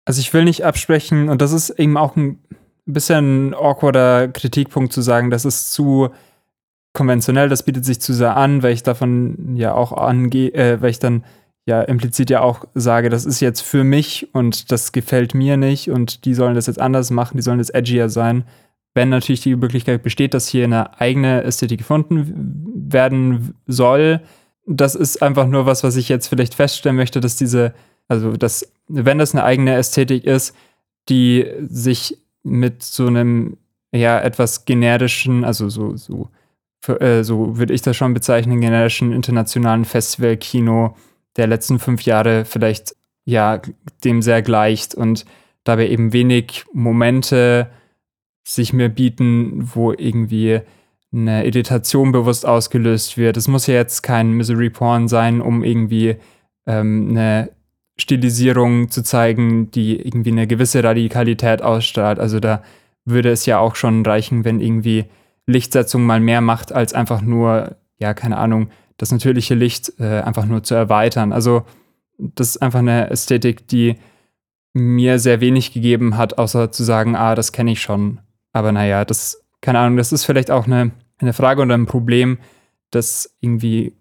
Also 0.05 0.21
ich 0.21 0.33
will 0.33 0.45
nicht 0.45 0.65
absprechen, 0.65 1.29
und 1.29 1.43
das 1.43 1.53
ist 1.53 1.71
eben 1.71 1.97
auch 1.97 2.17
ein 2.17 2.43
bisschen 2.87 3.51
ein 3.51 3.55
awkwarder 3.55 4.29
Kritikpunkt 4.29 4.93
zu 4.93 5.03
sagen, 5.03 5.31
das 5.31 5.45
ist 5.45 5.73
zu 5.73 6.11
konventionell, 6.95 7.49
das 7.49 7.63
bietet 7.63 7.85
sich 7.85 8.01
zu 8.01 8.15
sehr 8.15 8.37
an, 8.37 8.63
weil 8.63 8.73
ich 8.73 8.83
davon 8.83 9.57
ja 9.57 9.75
auch 9.75 9.93
angehe, 9.93 10.53
äh, 10.55 10.81
weil 10.81 10.91
ich 10.91 10.99
dann 10.99 11.25
ja 11.69 11.83
implizit 11.83 12.31
ja 12.31 12.41
auch 12.41 12.65
sage, 12.75 13.11
das 13.11 13.25
ist 13.25 13.41
jetzt 13.41 13.61
für 13.61 13.85
mich 13.85 14.29
und 14.33 14.73
das 14.73 14.91
gefällt 14.93 15.35
mir 15.35 15.57
nicht 15.57 15.91
und 15.91 16.25
die 16.25 16.35
sollen 16.35 16.55
das 16.55 16.67
jetzt 16.67 16.81
anders 16.81 17.11
machen, 17.11 17.37
die 17.37 17.43
sollen 17.43 17.59
jetzt 17.59 17.75
edgier 17.75 18.09
sein. 18.09 18.45
Wenn 18.95 19.11
natürlich 19.11 19.43
die 19.43 19.55
Möglichkeit 19.55 20.03
besteht, 20.03 20.35
dass 20.35 20.49
hier 20.49 20.65
eine 20.65 20.99
eigene 20.99 21.45
Ästhetik 21.45 21.79
gefunden 21.79 22.91
werden 22.91 23.55
soll, 23.67 24.21
das 24.67 24.95
ist 24.95 25.23
einfach 25.23 25.47
nur 25.47 25.67
was, 25.67 25.85
was 25.85 25.97
ich 25.97 26.09
jetzt 26.09 26.29
vielleicht 26.29 26.55
feststellen 26.55 26.97
möchte, 26.97 27.21
dass 27.21 27.37
diese, 27.37 27.75
also 28.09 28.33
dass, 28.33 28.67
wenn 28.89 29.19
das 29.19 29.35
eine 29.35 29.45
eigene 29.45 29.75
Ästhetik 29.75 30.25
ist, 30.25 30.57
die 31.09 31.47
sich 31.69 32.19
mit 32.43 32.83
so 32.83 33.07
einem 33.07 33.59
ja 33.93 34.19
etwas 34.19 34.65
generischen, 34.65 35.45
also 35.45 35.69
so, 35.69 35.97
so, 35.97 36.29
für, 36.81 37.01
äh, 37.01 37.25
so 37.25 37.59
würde 37.59 37.75
ich 37.75 37.83
das 37.83 37.97
schon 37.97 38.15
bezeichnen, 38.15 38.61
generischen 38.61 39.13
internationalen 39.13 39.85
Festivalkino 39.85 40.97
der 41.39 41.47
letzten 41.47 41.79
fünf 41.79 42.03
Jahre 42.03 42.45
vielleicht 42.45 42.95
ja 43.25 43.61
dem 44.05 44.23
sehr 44.23 44.43
gleicht 44.43 44.95
und 44.95 45.25
dabei 45.65 45.89
eben 45.89 46.13
wenig 46.13 46.65
Momente 46.73 47.71
sich 48.45 48.73
mir 48.73 48.89
bieten, 48.89 49.71
wo 49.75 49.93
irgendwie 49.93 50.61
eine 51.13 51.47
Irritation 51.47 52.13
bewusst 52.13 52.47
ausgelöst 52.47 53.17
wird. 53.17 53.37
Es 53.37 53.49
muss 53.49 53.67
ja 53.67 53.75
jetzt 53.75 54.03
kein 54.03 54.33
Misery 54.33 54.71
Porn 54.71 55.09
sein, 55.09 55.41
um 55.41 55.65
irgendwie 55.65 56.17
ähm, 56.67 57.09
eine 57.11 57.51
Stilisierung 57.99 58.91
zu 58.91 59.03
zeigen, 59.03 59.71
die 59.71 60.01
irgendwie 60.01 60.33
eine 60.33 60.47
gewisse 60.47 60.85
Radikalität 60.85 61.63
ausstrahlt. 61.63 62.19
Also 62.19 62.41
da 62.41 62.63
würde 63.05 63.31
es 63.31 63.47
ja 63.47 63.59
auch 63.59 63.75
schon 63.75 64.05
reichen, 64.05 64.45
wenn 64.45 64.61
irgendwie 64.61 65.07
Lichtsetzung 65.47 66.05
mal 66.05 66.21
mehr 66.21 66.41
macht 66.41 66.73
als 66.73 66.93
einfach 66.93 67.23
nur, 67.23 67.77
ja, 67.99 68.15
keine 68.15 68.37
Ahnung, 68.37 68.69
das 68.99 69.11
natürliche 69.11 69.55
Licht 69.55 69.95
äh, 69.99 70.21
einfach 70.21 70.45
nur 70.45 70.63
zu 70.63 70.75
erweitern. 70.75 71.33
Also 71.33 71.63
das 72.19 72.51
ist 72.51 72.63
einfach 72.63 72.81
eine 72.81 73.11
Ästhetik, 73.11 73.67
die 73.69 73.97
mir 74.75 75.19
sehr 75.19 75.41
wenig 75.41 75.73
gegeben 75.73 76.17
hat, 76.17 76.37
außer 76.37 76.71
zu 76.71 76.85
sagen, 76.85 77.17
ah, 77.17 77.35
das 77.35 77.53
kenne 77.53 77.73
ich 77.73 77.81
schon. 77.81 78.21
Aber 78.53 78.73
naja, 78.73 79.05
das, 79.05 79.43
keine 79.61 79.79
Ahnung, 79.79 79.97
das 79.97 80.13
ist 80.13 80.25
vielleicht 80.25 80.51
auch 80.51 80.67
eine, 80.67 80.91
eine 81.19 81.33
Frage 81.33 81.63
oder 81.63 81.75
ein 81.75 81.87
Problem, 81.87 82.39
das 82.91 83.37
irgendwie 83.41 83.95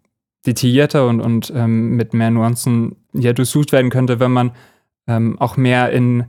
detaillierter 0.45 1.07
und, 1.07 1.21
und 1.21 1.51
ähm, 1.55 1.95
mit 1.95 2.13
mehr 2.13 2.31
Nuancen 2.31 2.95
ja 3.13 3.33
durchsucht 3.33 3.71
werden 3.71 3.91
könnte, 3.91 4.19
wenn 4.19 4.31
man 4.31 4.51
ähm, 5.07 5.39
auch 5.39 5.57
mehr 5.57 5.91
in 5.91 6.25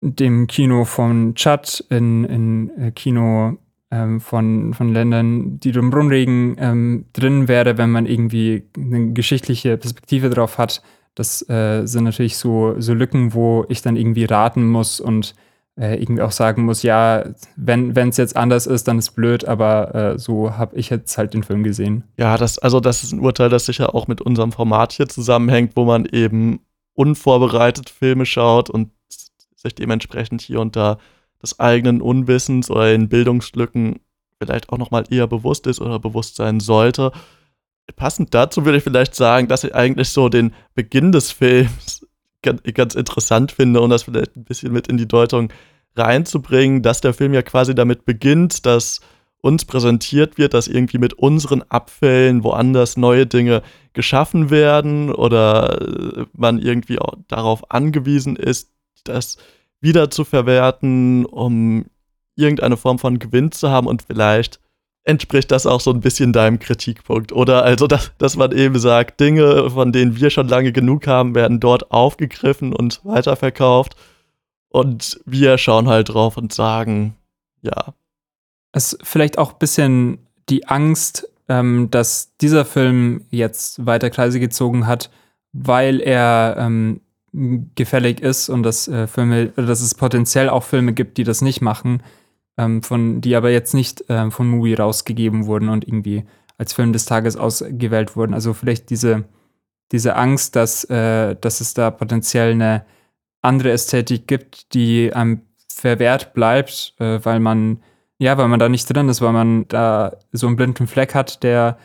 dem 0.00 0.46
Kino 0.46 0.84
von 0.84 1.34
Chad, 1.34 1.84
in, 1.90 2.24
in 2.24 2.70
äh, 2.78 2.90
Kino 2.92 3.58
ähm, 3.96 4.20
von, 4.20 4.74
von 4.74 4.92
Ländern, 4.92 5.58
die 5.58 5.70
im 5.70 5.92
Rumregen 5.92 6.56
ähm, 6.58 7.06
drin 7.12 7.48
wäre, 7.48 7.78
wenn 7.78 7.90
man 7.90 8.06
irgendwie 8.06 8.68
eine 8.76 9.12
geschichtliche 9.12 9.76
Perspektive 9.76 10.30
drauf 10.30 10.58
hat. 10.58 10.82
Das 11.14 11.48
äh, 11.48 11.86
sind 11.86 12.04
natürlich 12.04 12.36
so, 12.36 12.74
so 12.78 12.92
Lücken, 12.92 13.32
wo 13.32 13.64
ich 13.68 13.80
dann 13.82 13.96
irgendwie 13.96 14.24
raten 14.24 14.68
muss 14.68 15.00
und 15.00 15.34
äh, 15.78 16.00
irgendwie 16.00 16.22
auch 16.22 16.32
sagen 16.32 16.64
muss, 16.64 16.82
ja, 16.82 17.24
wenn 17.56 17.96
es 17.96 18.16
jetzt 18.16 18.36
anders 18.36 18.66
ist, 18.66 18.88
dann 18.88 18.98
ist 18.98 19.10
blöd, 19.10 19.46
aber 19.46 19.94
äh, 19.94 20.18
so 20.18 20.56
habe 20.56 20.76
ich 20.76 20.90
jetzt 20.90 21.16
halt 21.16 21.34
den 21.34 21.42
Film 21.42 21.62
gesehen. 21.62 22.04
Ja, 22.18 22.36
das, 22.36 22.58
also 22.58 22.80
das 22.80 23.02
ist 23.02 23.12
ein 23.12 23.20
Urteil, 23.20 23.48
das 23.48 23.66
sicher 23.66 23.94
auch 23.94 24.08
mit 24.08 24.20
unserem 24.20 24.52
Format 24.52 24.92
hier 24.92 25.08
zusammenhängt, 25.08 25.72
wo 25.74 25.84
man 25.84 26.06
eben 26.06 26.60
unvorbereitet 26.94 27.90
Filme 27.90 28.26
schaut 28.26 28.70
und 28.70 28.90
sich 29.54 29.74
dementsprechend 29.74 30.40
hier 30.42 30.60
und 30.60 30.76
da 30.76 30.98
des 31.42 31.60
eigenen 31.60 32.00
Unwissens 32.00 32.70
oder 32.70 32.90
den 32.90 33.08
Bildungslücken 33.08 34.00
vielleicht 34.38 34.68
auch 34.70 34.78
nochmal 34.78 35.04
eher 35.10 35.26
bewusst 35.26 35.66
ist 35.66 35.80
oder 35.80 35.98
bewusst 35.98 36.36
sein 36.36 36.60
sollte. 36.60 37.12
Passend 37.94 38.34
dazu 38.34 38.64
würde 38.64 38.78
ich 38.78 38.84
vielleicht 38.84 39.14
sagen, 39.14 39.48
dass 39.48 39.64
ich 39.64 39.74
eigentlich 39.74 40.10
so 40.10 40.28
den 40.28 40.52
Beginn 40.74 41.12
des 41.12 41.30
Films 41.30 42.06
ganz 42.42 42.94
interessant 42.94 43.52
finde 43.52 43.80
und 43.80 43.90
das 43.90 44.04
vielleicht 44.04 44.36
ein 44.36 44.44
bisschen 44.44 44.72
mit 44.72 44.88
in 44.88 44.96
die 44.96 45.08
Deutung 45.08 45.52
reinzubringen, 45.96 46.82
dass 46.82 47.00
der 47.00 47.14
Film 47.14 47.32
ja 47.32 47.42
quasi 47.42 47.74
damit 47.74 48.04
beginnt, 48.04 48.66
dass 48.66 49.00
uns 49.40 49.64
präsentiert 49.64 50.38
wird, 50.38 50.54
dass 50.54 50.66
irgendwie 50.66 50.98
mit 50.98 51.14
unseren 51.14 51.62
Abfällen 51.62 52.42
woanders 52.42 52.96
neue 52.96 53.26
Dinge 53.26 53.62
geschaffen 53.92 54.50
werden 54.50 55.12
oder 55.12 56.26
man 56.32 56.58
irgendwie 56.58 56.98
auch 56.98 57.14
darauf 57.28 57.70
angewiesen 57.70 58.36
ist, 58.36 58.72
dass 59.04 59.38
wieder 59.86 60.10
zu 60.10 60.24
verwerten, 60.24 61.24
um 61.24 61.86
irgendeine 62.34 62.76
Form 62.76 62.98
von 62.98 63.20
Gewinn 63.20 63.52
zu 63.52 63.70
haben 63.70 63.86
und 63.86 64.02
vielleicht 64.02 64.60
entspricht 65.04 65.52
das 65.52 65.64
auch 65.64 65.80
so 65.80 65.92
ein 65.92 66.00
bisschen 66.00 66.32
deinem 66.32 66.58
Kritikpunkt. 66.58 67.30
Oder 67.30 67.62
also, 67.62 67.86
dass, 67.86 68.10
dass 68.18 68.36
man 68.36 68.50
eben 68.50 68.76
sagt, 68.80 69.20
Dinge, 69.20 69.70
von 69.70 69.92
denen 69.92 70.16
wir 70.16 70.30
schon 70.30 70.48
lange 70.48 70.72
genug 70.72 71.06
haben, 71.06 71.36
werden 71.36 71.60
dort 71.60 71.92
aufgegriffen 71.92 72.74
und 72.74 73.00
weiterverkauft. 73.04 73.94
Und 74.68 75.20
wir 75.24 75.56
schauen 75.58 75.86
halt 75.86 76.08
drauf 76.08 76.36
und 76.36 76.52
sagen, 76.52 77.14
ja. 77.62 77.94
Es 78.72 78.94
ist 78.94 79.06
vielleicht 79.06 79.38
auch 79.38 79.52
ein 79.52 79.58
bisschen 79.60 80.18
die 80.48 80.66
Angst, 80.66 81.28
ähm, 81.48 81.88
dass 81.92 82.36
dieser 82.38 82.64
Film 82.64 83.24
jetzt 83.30 83.86
weiter 83.86 84.10
Kreise 84.10 84.40
gezogen 84.40 84.88
hat, 84.88 85.10
weil 85.52 86.00
er 86.00 86.56
ähm, 86.58 87.00
gefällig 87.74 88.20
ist 88.20 88.48
und 88.48 88.62
dass 88.62 88.88
äh, 88.88 89.06
Filme, 89.06 89.48
dass 89.48 89.80
es 89.80 89.94
potenziell 89.94 90.48
auch 90.48 90.62
Filme 90.62 90.92
gibt, 90.92 91.18
die 91.18 91.24
das 91.24 91.42
nicht 91.42 91.60
machen, 91.60 92.02
ähm, 92.56 92.82
von, 92.82 93.20
die 93.20 93.36
aber 93.36 93.50
jetzt 93.50 93.74
nicht 93.74 94.04
ähm, 94.08 94.32
von 94.32 94.48
Movie 94.48 94.74
rausgegeben 94.74 95.46
wurden 95.46 95.68
und 95.68 95.86
irgendwie 95.86 96.24
als 96.58 96.72
Film 96.72 96.92
des 96.92 97.04
Tages 97.04 97.36
ausgewählt 97.36 98.16
wurden. 98.16 98.32
Also 98.32 98.54
vielleicht 98.54 98.88
diese, 98.88 99.24
diese 99.92 100.16
Angst, 100.16 100.56
dass, 100.56 100.84
äh, 100.84 101.36
dass 101.36 101.60
es 101.60 101.74
da 101.74 101.90
potenziell 101.90 102.52
eine 102.52 102.86
andere 103.42 103.70
Ästhetik 103.70 104.26
gibt, 104.26 104.72
die 104.72 105.12
einem 105.12 105.42
verwehrt 105.70 106.32
bleibt, 106.32 106.94
äh, 106.98 107.20
weil 107.22 107.40
man, 107.40 107.82
ja, 108.18 108.38
weil 108.38 108.48
man 108.48 108.58
da 108.58 108.70
nicht 108.70 108.86
drin 108.86 109.10
ist, 109.10 109.20
weil 109.20 109.32
man 109.32 109.68
da 109.68 110.16
so 110.32 110.46
einen 110.46 110.56
blinden 110.56 110.86
Fleck 110.86 111.14
hat, 111.14 111.42
der, 111.42 111.76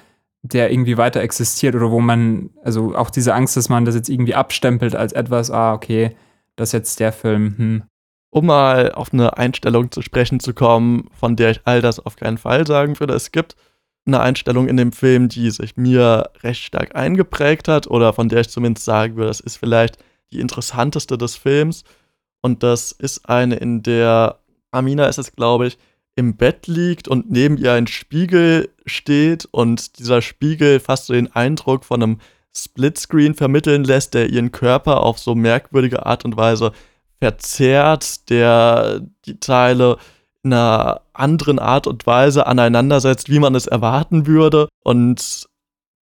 der 0.44 0.72
irgendwie 0.72 0.98
weiter 0.98 1.22
existiert 1.22 1.76
oder 1.76 1.92
wo 1.92 2.00
man, 2.00 2.50
also 2.64 2.96
auch 2.96 3.10
diese 3.10 3.34
Angst, 3.34 3.58
dass 3.58 3.70
man 3.70 3.86
das 3.86 3.96
jetzt 3.96 4.10
irgendwie 4.10 4.36
abstempelt 4.36 4.96
als 4.96 5.14
etwas, 5.14 5.52
ah, 5.52 5.74
okay, 5.74 6.16
das 6.56 6.70
ist 6.70 6.74
jetzt 6.74 7.00
der 7.00 7.14
Film, 7.14 7.56
hm. 7.58 7.84
Um 8.34 8.46
mal 8.46 8.94
auf 8.94 9.12
eine 9.12 9.38
Einstellung 9.38 9.92
zu 9.92 10.02
sprechen 10.02 10.40
zu 10.40 10.54
kommen, 10.54 11.10
von 11.12 11.36
der 11.36 11.52
ich 11.52 11.62
all 11.66 11.82
das 11.82 12.00
auf 12.00 12.16
keinen 12.16 12.38
Fall 12.38 12.66
sagen 12.66 12.98
würde. 12.98 13.14
Es 13.14 13.34
gibt 13.34 13.58
eine 14.06 14.22
Einstellung 14.22 14.70
in 14.70 14.78
dem 14.78 14.94
Film, 14.94 15.28
die 15.28 15.52
sich 15.52 15.76
mir 15.76 16.30
recht 16.42 16.64
stark 16.64 16.96
eingeprägt 16.96 17.68
hat 17.68 17.88
oder 17.88 18.14
von 18.14 18.30
der 18.30 18.40
ich 18.40 18.50
zumindest 18.50 18.86
sagen 18.86 19.18
würde, 19.18 19.28
das 19.28 19.42
ist 19.42 19.58
vielleicht 19.58 19.98
die 20.32 20.40
interessanteste 20.40 21.18
des 21.18 21.36
Films. 21.36 21.84
Und 22.42 22.64
das 22.64 22.94
ist 22.94 23.28
eine, 23.30 23.58
in 23.58 23.84
der 23.84 24.40
Amina 24.72 25.08
ist 25.08 25.20
es, 25.20 25.36
glaube 25.36 25.68
ich, 25.68 25.78
im 26.16 26.36
Bett 26.36 26.68
liegt 26.68 27.08
und 27.08 27.32
neben 27.32 27.58
ihr 27.58 27.74
ein 27.74 27.88
Spiegel 27.88 28.70
steht 28.86 29.48
und 29.52 30.00
dieser 30.00 30.22
Spiegel 30.22 30.80
fast 30.80 31.06
so 31.06 31.14
den 31.14 31.34
Eindruck 31.34 31.86
von 31.86 32.04
einem 32.04 32.18
Splitscreen 32.56 33.34
vermitteln 33.34 33.84
lässt, 33.84 34.14
der 34.14 34.30
ihren 34.30 34.52
Körper 34.52 35.02
auf 35.02 35.20
so 35.20 35.36
merkwürdige 35.36 36.06
Art 36.06 36.26
und 36.26 36.36
Weise 36.36 36.74
verzerrt, 37.20 38.30
der 38.30 39.02
die 39.26 39.40
Teile 39.40 39.98
in 40.44 40.54
einer 40.54 41.02
anderen 41.14 41.60
Art 41.60 41.88
und 41.88 42.06
Weise 42.08 42.48
aneinandersetzt, 42.48 43.30
wie 43.30 43.40
man 43.40 43.56
es 43.56 43.68
erwarten 43.68 44.26
würde. 44.26 44.68
Und 44.84 45.48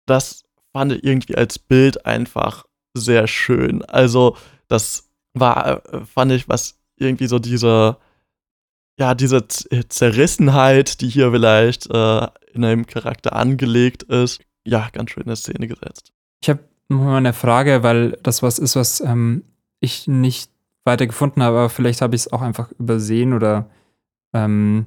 das 0.05 0.43
fand 0.71 0.93
ich 0.93 1.03
irgendwie 1.03 1.35
als 1.35 1.59
Bild 1.59 2.05
einfach 2.05 2.65
sehr 2.93 3.27
schön. 3.27 3.83
Also, 3.83 4.37
das 4.67 5.09
war, 5.33 5.81
fand 6.05 6.31
ich, 6.31 6.47
was 6.47 6.79
irgendwie 6.95 7.27
so 7.27 7.39
diese, 7.39 7.97
ja, 9.01 9.15
diese 9.15 9.47
Zerrissenheit, 9.47 11.01
die 11.01 11.09
hier 11.09 11.31
vielleicht 11.31 11.89
äh, 11.89 12.27
in 12.53 12.63
einem 12.63 12.85
Charakter 12.85 13.35
angelegt 13.35 14.03
ist, 14.03 14.41
ja, 14.63 14.89
ganz 14.93 15.09
schön 15.09 15.23
in 15.23 15.35
Szene 15.35 15.67
gesetzt. 15.67 16.13
Ich 16.39 16.49
habe 16.49 16.59
noch 16.87 16.99
mal 16.99 17.17
eine 17.17 17.33
Frage, 17.33 17.81
weil 17.81 18.11
das 18.21 18.43
was 18.43 18.59
ist, 18.59 18.75
was 18.75 19.01
ähm, 19.01 19.43
ich 19.79 20.07
nicht 20.07 20.51
weiter 20.83 21.07
gefunden 21.07 21.41
habe, 21.41 21.57
aber 21.57 21.69
vielleicht 21.69 22.01
habe 22.01 22.13
ich 22.13 22.21
es 22.21 22.31
auch 22.31 22.43
einfach 22.43 22.71
übersehen 22.77 23.33
oder 23.33 23.71
ähm, 24.33 24.85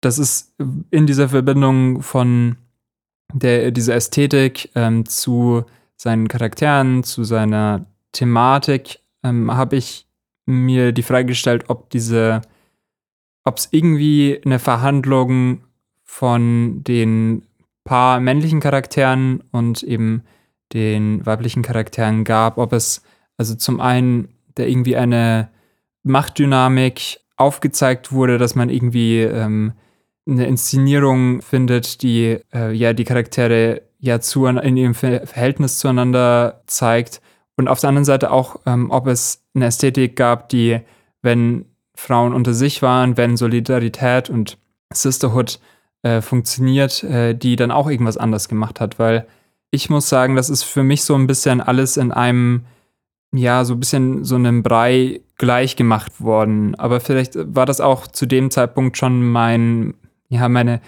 das 0.00 0.18
ist 0.18 0.52
in 0.90 1.06
dieser 1.06 1.28
Verbindung 1.28 2.02
von 2.02 2.56
der, 3.32 3.70
dieser 3.70 3.94
Ästhetik 3.94 4.70
ähm, 4.74 5.06
zu 5.06 5.64
seinen 5.94 6.26
Charakteren, 6.26 7.04
zu 7.04 7.22
seiner 7.22 7.86
Thematik, 8.10 8.98
ähm, 9.22 9.54
habe 9.54 9.76
ich 9.76 10.08
mir 10.44 10.90
die 10.90 11.04
Frage 11.04 11.26
gestellt, 11.26 11.66
ob 11.68 11.88
diese, 11.90 12.42
ob 13.44 13.58
es 13.58 13.68
irgendwie 13.70 14.40
eine 14.44 14.58
Verhandlung 14.58 15.64
von 16.04 16.84
den 16.84 17.42
paar 17.84 18.20
männlichen 18.20 18.60
Charakteren 18.60 19.42
und 19.50 19.82
eben 19.82 20.22
den 20.72 21.24
weiblichen 21.26 21.62
Charakteren 21.62 22.24
gab, 22.24 22.58
ob 22.58 22.72
es 22.72 23.02
also 23.36 23.54
zum 23.54 23.80
einen 23.80 24.28
der 24.56 24.68
irgendwie 24.68 24.96
eine 24.96 25.48
Machtdynamik 26.02 27.20
aufgezeigt 27.36 28.12
wurde, 28.12 28.38
dass 28.38 28.54
man 28.54 28.68
irgendwie 28.68 29.20
ähm, 29.20 29.72
eine 30.26 30.46
Inszenierung 30.46 31.42
findet, 31.42 32.02
die 32.02 32.38
äh, 32.52 32.72
ja 32.72 32.92
die 32.92 33.04
Charaktere 33.04 33.82
ja 33.98 34.20
zu, 34.20 34.46
in 34.46 34.76
ihrem 34.76 34.94
Verhältnis 34.94 35.78
zueinander 35.78 36.62
zeigt. 36.66 37.20
Und 37.56 37.68
auf 37.68 37.80
der 37.80 37.88
anderen 37.88 38.04
Seite 38.04 38.30
auch, 38.30 38.56
ähm, 38.66 38.90
ob 38.90 39.06
es 39.06 39.44
eine 39.54 39.66
Ästhetik 39.66 40.16
gab, 40.16 40.48
die, 40.48 40.80
wenn 41.22 41.66
Frauen 41.94 42.32
unter 42.32 42.54
sich 42.54 42.82
waren, 42.82 43.16
wenn 43.16 43.36
Solidarität 43.36 44.30
und 44.30 44.58
Sisterhood 44.92 45.60
äh, 46.02 46.20
funktioniert, 46.20 47.02
äh, 47.04 47.34
die 47.34 47.56
dann 47.56 47.70
auch 47.70 47.88
irgendwas 47.88 48.16
anders 48.16 48.48
gemacht 48.48 48.80
hat. 48.80 48.98
Weil 48.98 49.26
ich 49.70 49.90
muss 49.90 50.08
sagen, 50.08 50.36
das 50.36 50.50
ist 50.50 50.62
für 50.62 50.82
mich 50.82 51.04
so 51.04 51.14
ein 51.14 51.26
bisschen 51.26 51.60
alles 51.60 51.96
in 51.96 52.12
einem 52.12 52.64
ja, 53.34 53.64
so 53.64 53.74
ein 53.74 53.80
bisschen 53.80 54.24
so 54.24 54.34
einem 54.34 54.62
Brei 54.62 55.22
gleich 55.36 55.76
gemacht 55.76 56.20
worden. 56.20 56.74
Aber 56.76 57.00
vielleicht 57.00 57.34
war 57.36 57.66
das 57.66 57.80
auch 57.80 58.06
zu 58.06 58.26
dem 58.26 58.50
Zeitpunkt 58.50 58.98
schon 58.98 59.22
mein, 59.22 59.94
ja, 60.28 60.48
meine 60.48 60.80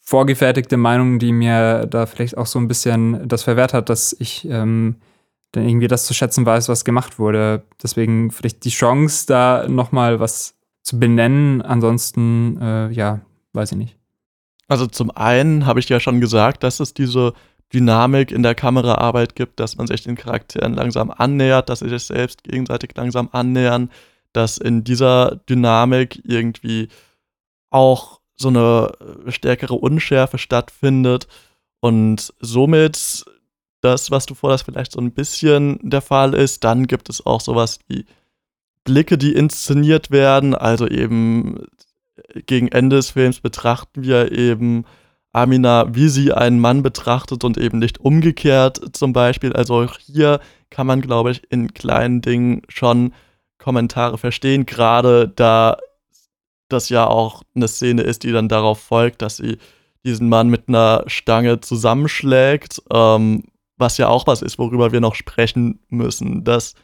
vorgefertigte 0.00 0.76
Meinung, 0.76 1.18
die 1.18 1.32
mir 1.32 1.86
da 1.86 2.06
vielleicht 2.06 2.36
auch 2.36 2.46
so 2.46 2.58
ein 2.58 2.68
bisschen 2.68 3.28
das 3.28 3.42
verwehrt 3.42 3.74
hat, 3.74 3.88
dass 3.88 4.16
ich 4.18 4.46
ähm, 4.50 4.96
dann 5.56 5.68
irgendwie 5.68 5.88
das 5.88 6.06
zu 6.06 6.14
schätzen 6.14 6.44
weiß, 6.44 6.68
was 6.68 6.84
gemacht 6.84 7.18
wurde. 7.18 7.62
Deswegen 7.82 8.30
vielleicht 8.30 8.64
die 8.64 8.70
Chance, 8.70 9.26
da 9.26 9.68
nochmal 9.68 10.20
was 10.20 10.56
zu 10.82 10.98
benennen. 10.98 11.62
Ansonsten, 11.62 12.58
äh, 12.60 12.90
ja, 12.90 13.20
weiß 13.52 13.72
ich 13.72 13.78
nicht. 13.78 13.96
Also 14.68 14.86
zum 14.86 15.10
einen 15.10 15.66
habe 15.66 15.80
ich 15.80 15.88
ja 15.88 16.00
schon 16.00 16.20
gesagt, 16.20 16.62
dass 16.62 16.80
es 16.80 16.94
diese 16.94 17.34
Dynamik 17.72 18.30
in 18.30 18.42
der 18.42 18.54
Kameraarbeit 18.54 19.34
gibt, 19.34 19.60
dass 19.60 19.76
man 19.76 19.86
sich 19.86 20.02
den 20.02 20.16
Charakteren 20.16 20.74
langsam 20.74 21.10
annähert, 21.10 21.68
dass 21.68 21.80
sie 21.80 21.88
sich 21.88 22.04
selbst 22.04 22.44
gegenseitig 22.44 22.90
langsam 22.96 23.28
annähern, 23.32 23.90
dass 24.32 24.58
in 24.58 24.84
dieser 24.84 25.40
Dynamik 25.48 26.20
irgendwie 26.24 26.88
auch 27.70 28.20
so 28.36 28.48
eine 28.48 28.92
stärkere 29.28 29.74
Unschärfe 29.74 30.38
stattfindet 30.38 31.28
und 31.80 32.32
somit 32.40 33.24
das, 33.84 34.10
was 34.10 34.26
du 34.26 34.34
vorhast, 34.34 34.64
vielleicht 34.64 34.92
so 34.92 35.00
ein 35.00 35.12
bisschen 35.12 35.78
der 35.82 36.00
Fall 36.00 36.34
ist. 36.34 36.64
Dann 36.64 36.86
gibt 36.86 37.08
es 37.10 37.24
auch 37.24 37.40
sowas 37.40 37.78
wie 37.88 38.04
Blicke, 38.84 39.16
die 39.18 39.32
inszeniert 39.32 40.10
werden, 40.10 40.54
also 40.54 40.86
eben 40.86 41.66
gegen 42.46 42.68
Ende 42.68 42.96
des 42.96 43.10
Films 43.10 43.40
betrachten 43.40 44.02
wir 44.02 44.32
eben 44.32 44.84
Amina, 45.32 45.94
wie 45.94 46.08
sie 46.08 46.32
einen 46.32 46.60
Mann 46.60 46.82
betrachtet 46.82 47.42
und 47.44 47.58
eben 47.58 47.78
nicht 47.78 47.98
umgekehrt 47.98 48.80
zum 48.92 49.12
Beispiel. 49.12 49.52
Also 49.52 49.82
auch 49.82 49.98
hier 49.98 50.40
kann 50.70 50.86
man, 50.86 51.00
glaube 51.00 51.32
ich, 51.32 51.42
in 51.50 51.74
kleinen 51.74 52.20
Dingen 52.20 52.62
schon 52.68 53.12
Kommentare 53.58 54.18
verstehen, 54.18 54.66
gerade 54.66 55.28
da 55.28 55.76
das 56.68 56.88
ja 56.88 57.06
auch 57.06 57.42
eine 57.54 57.68
Szene 57.68 58.02
ist, 58.02 58.22
die 58.22 58.32
dann 58.32 58.48
darauf 58.48 58.80
folgt, 58.80 59.22
dass 59.22 59.36
sie 59.38 59.58
diesen 60.04 60.28
Mann 60.28 60.48
mit 60.48 60.68
einer 60.68 61.04
Stange 61.06 61.60
zusammenschlägt, 61.60 62.82
ähm, 62.92 63.44
was 63.76 63.98
ja 63.98 64.08
auch 64.08 64.26
was 64.26 64.42
ist, 64.42 64.58
worüber 64.58 64.92
wir 64.92 65.00
noch 65.00 65.14
sprechen 65.14 65.80
müssen, 65.88 66.44
dass 66.44 66.74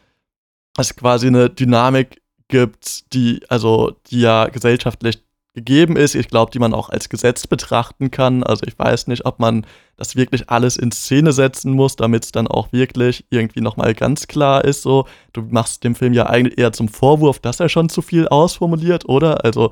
es 0.77 0.95
quasi 0.95 1.27
eine 1.27 1.49
Dynamik 1.49 2.21
gibt, 2.47 3.13
die 3.13 3.41
also 3.49 3.95
die 4.07 4.21
ja 4.21 4.47
gesellschaftlich 4.47 5.23
gegeben 5.53 5.97
ist, 5.97 6.15
ich 6.15 6.29
glaube, 6.29 6.51
die 6.51 6.59
man 6.59 6.73
auch 6.73 6.89
als 6.89 7.09
Gesetz 7.09 7.45
betrachten 7.45 8.09
kann. 8.09 8.43
Also 8.43 8.65
ich 8.65 8.77
weiß 8.77 9.07
nicht, 9.07 9.25
ob 9.25 9.39
man 9.39 9.65
das 9.97 10.15
wirklich 10.15 10.49
alles 10.49 10.77
in 10.77 10.91
Szene 10.91 11.33
setzen 11.33 11.73
muss, 11.73 11.97
damit 11.97 12.23
es 12.25 12.31
dann 12.31 12.47
auch 12.47 12.71
wirklich 12.71 13.25
irgendwie 13.29 13.61
nochmal 13.61 13.93
ganz 13.93 14.27
klar 14.27 14.63
ist. 14.63 14.81
So, 14.81 15.07
du 15.33 15.41
machst 15.41 15.83
dem 15.83 15.95
Film 15.95 16.13
ja 16.13 16.27
eigentlich 16.27 16.57
eher 16.57 16.71
zum 16.71 16.87
Vorwurf, 16.87 17.39
dass 17.39 17.59
er 17.59 17.67
schon 17.67 17.89
zu 17.89 18.01
viel 18.01 18.27
ausformuliert, 18.29 19.09
oder? 19.09 19.43
Also 19.43 19.71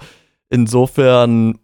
insofern 0.50 1.60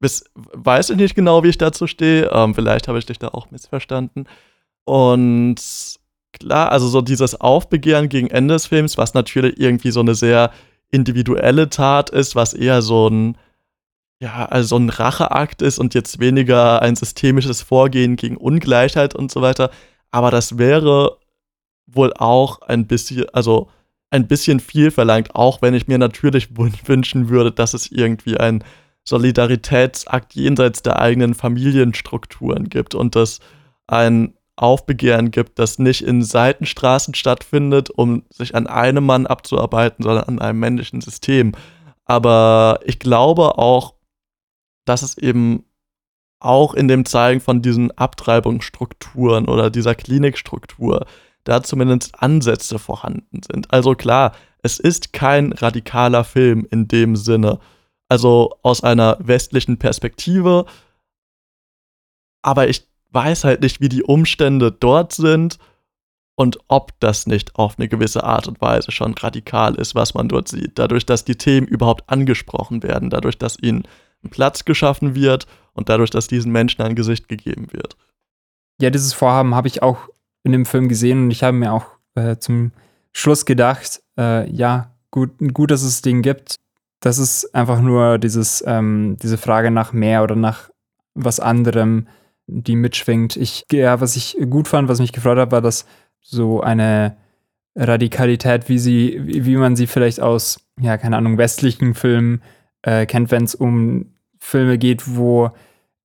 bis, 0.00 0.24
weiß 0.34 0.90
ich 0.90 0.96
nicht 0.96 1.14
genau, 1.14 1.44
wie 1.44 1.48
ich 1.48 1.58
dazu 1.58 1.86
stehe. 1.86 2.30
Ähm, 2.32 2.54
vielleicht 2.56 2.88
habe 2.88 2.98
ich 2.98 3.06
dich 3.06 3.20
da 3.20 3.28
auch 3.28 3.52
missverstanden. 3.52 4.26
Und 4.84 5.56
klar, 6.32 6.72
also 6.72 6.88
so 6.88 7.00
dieses 7.00 7.40
Aufbegehren 7.40 8.08
gegen 8.08 8.28
Ende 8.28 8.54
des 8.54 8.66
Films, 8.66 8.98
was 8.98 9.14
natürlich 9.14 9.58
irgendwie 9.58 9.90
so 9.90 10.00
eine 10.00 10.14
sehr 10.14 10.50
individuelle 10.90 11.70
Tat 11.70 12.10
ist, 12.10 12.34
was 12.34 12.54
eher 12.54 12.82
so 12.82 13.08
ein 13.08 13.36
ja, 14.22 14.44
also 14.44 14.76
ein 14.76 14.88
Racheakt 14.88 15.62
ist 15.62 15.80
und 15.80 15.94
jetzt 15.94 16.20
weniger 16.20 16.80
ein 16.80 16.94
systemisches 16.94 17.60
Vorgehen 17.60 18.14
gegen 18.14 18.36
Ungleichheit 18.36 19.16
und 19.16 19.32
so 19.32 19.42
weiter. 19.42 19.70
Aber 20.12 20.30
das 20.30 20.58
wäre 20.58 21.18
wohl 21.88 22.12
auch 22.14 22.62
ein 22.62 22.86
bisschen, 22.86 23.26
also 23.32 23.68
ein 24.10 24.28
bisschen 24.28 24.60
viel 24.60 24.92
verlangt, 24.92 25.34
auch 25.34 25.60
wenn 25.60 25.74
ich 25.74 25.88
mir 25.88 25.98
natürlich 25.98 26.50
wünschen 26.86 27.30
würde, 27.30 27.50
dass 27.50 27.74
es 27.74 27.90
irgendwie 27.90 28.36
ein 28.36 28.62
Solidaritätsakt 29.04 30.34
jenseits 30.34 30.82
der 30.82 31.00
eigenen 31.00 31.34
Familienstrukturen 31.34 32.68
gibt 32.68 32.94
und 32.94 33.16
dass 33.16 33.40
ein 33.88 34.34
Aufbegehren 34.56 35.30
gibt, 35.30 35.58
das 35.58 35.78
nicht 35.78 36.02
in 36.02 36.22
Seitenstraßen 36.22 37.14
stattfindet, 37.14 37.90
um 37.90 38.24
sich 38.30 38.54
an 38.54 38.66
einem 38.66 39.04
Mann 39.04 39.26
abzuarbeiten, 39.26 40.02
sondern 40.02 40.24
an 40.24 40.38
einem 40.38 40.60
männlichen 40.60 41.00
System. 41.00 41.52
Aber 42.04 42.80
ich 42.84 42.98
glaube 42.98 43.58
auch, 43.58 43.94
dass 44.84 45.02
es 45.02 45.16
eben 45.16 45.64
auch 46.38 46.74
in 46.74 46.88
dem 46.88 47.04
Zeigen 47.04 47.40
von 47.40 47.62
diesen 47.62 47.96
Abtreibungsstrukturen 47.96 49.48
oder 49.48 49.70
dieser 49.70 49.94
Klinikstruktur 49.94 51.06
da 51.44 51.62
zumindest 51.62 52.22
Ansätze 52.22 52.78
vorhanden 52.78 53.40
sind. 53.42 53.72
Also 53.72 53.94
klar, 53.94 54.32
es 54.62 54.78
ist 54.78 55.12
kein 55.12 55.52
radikaler 55.52 56.24
Film 56.24 56.66
in 56.70 56.88
dem 56.88 57.16
Sinne, 57.16 57.58
also 58.08 58.58
aus 58.62 58.82
einer 58.82 59.16
westlichen 59.20 59.78
Perspektive, 59.78 60.66
aber 62.42 62.68
ich 62.68 62.91
weiß 63.12 63.44
halt 63.44 63.60
nicht, 63.62 63.80
wie 63.80 63.88
die 63.88 64.02
Umstände 64.02 64.72
dort 64.72 65.12
sind 65.12 65.58
und 66.34 66.58
ob 66.68 66.98
das 67.00 67.26
nicht 67.26 67.56
auf 67.56 67.78
eine 67.78 67.88
gewisse 67.88 68.24
Art 68.24 68.48
und 68.48 68.60
Weise 68.60 68.90
schon 68.90 69.14
radikal 69.14 69.74
ist, 69.74 69.94
was 69.94 70.14
man 70.14 70.28
dort 70.28 70.48
sieht. 70.48 70.78
Dadurch, 70.78 71.06
dass 71.06 71.24
die 71.24 71.36
Themen 71.36 71.66
überhaupt 71.66 72.08
angesprochen 72.08 72.82
werden, 72.82 73.10
dadurch, 73.10 73.38
dass 73.38 73.58
ihnen 73.58 73.84
ein 74.24 74.30
Platz 74.30 74.64
geschaffen 74.64 75.14
wird 75.14 75.46
und 75.74 75.88
dadurch, 75.88 76.10
dass 76.10 76.26
diesen 76.26 76.52
Menschen 76.52 76.82
ein 76.82 76.94
Gesicht 76.94 77.28
gegeben 77.28 77.72
wird. 77.72 77.96
Ja, 78.80 78.90
dieses 78.90 79.12
Vorhaben 79.12 79.54
habe 79.54 79.68
ich 79.68 79.82
auch 79.82 80.08
in 80.42 80.52
dem 80.52 80.66
Film 80.66 80.88
gesehen 80.88 81.24
und 81.24 81.30
ich 81.30 81.42
habe 81.42 81.56
mir 81.56 81.72
auch 81.72 81.86
äh, 82.14 82.36
zum 82.36 82.72
Schluss 83.12 83.44
gedacht, 83.44 84.02
äh, 84.18 84.50
ja, 84.50 84.94
gut, 85.10 85.32
gut, 85.52 85.70
dass 85.70 85.82
es 85.82 86.02
den 86.02 86.22
gibt. 86.22 86.56
Das 87.00 87.18
ist 87.18 87.54
einfach 87.54 87.80
nur 87.80 88.18
dieses, 88.18 88.62
ähm, 88.66 89.16
diese 89.22 89.38
Frage 89.38 89.70
nach 89.70 89.92
mehr 89.92 90.22
oder 90.22 90.36
nach 90.36 90.70
was 91.14 91.40
anderem, 91.40 92.06
die 92.46 92.76
mitschwingt. 92.76 93.36
Ich, 93.36 93.64
ja, 93.70 94.00
was 94.00 94.16
ich 94.16 94.36
gut 94.50 94.68
fand, 94.68 94.88
was 94.88 95.00
mich 95.00 95.12
gefreut 95.12 95.38
hat, 95.38 95.52
war, 95.52 95.60
dass 95.60 95.86
so 96.20 96.60
eine 96.60 97.16
Radikalität, 97.74 98.68
wie 98.68 98.78
sie, 98.78 99.20
wie 99.24 99.56
man 99.56 99.76
sie 99.76 99.86
vielleicht 99.86 100.20
aus, 100.20 100.60
ja, 100.80 100.98
keine 100.98 101.16
Ahnung, 101.16 101.38
westlichen 101.38 101.94
Filmen 101.94 102.42
äh, 102.82 103.06
kennt, 103.06 103.30
wenn 103.30 103.44
es 103.44 103.54
um 103.54 104.12
Filme 104.38 104.76
geht, 104.76 105.16
wo 105.16 105.50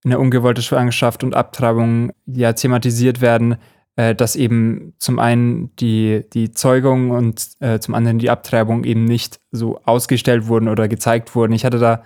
eine 0.06 0.20
ungewollte 0.20 0.62
Schwangerschaft 0.62 1.24
und 1.24 1.36
Abtreibung 1.36 2.14
ja 2.26 2.54
thematisiert 2.54 3.20
werden, 3.20 3.58
äh, 3.98 4.16
dass 4.16 4.36
eben 4.36 4.94
zum 5.00 5.20
einen 5.20 5.76
die, 5.76 6.24
die 6.32 6.52
Zeugung 6.52 7.12
und 7.12 7.50
äh, 7.60 7.80
zum 7.80 7.96
anderen 7.96 8.20
die 8.20 8.30
Abtreibung 8.30 8.84
eben 8.84 9.06
nicht 9.06 9.40
so 9.52 9.82
ausgestellt 9.84 10.48
wurden 10.48 10.70
oder 10.70 10.88
gezeigt 10.88 11.36
wurden. 11.36 11.54
Ich 11.54 11.66
hatte 11.66 11.80
da 11.80 12.04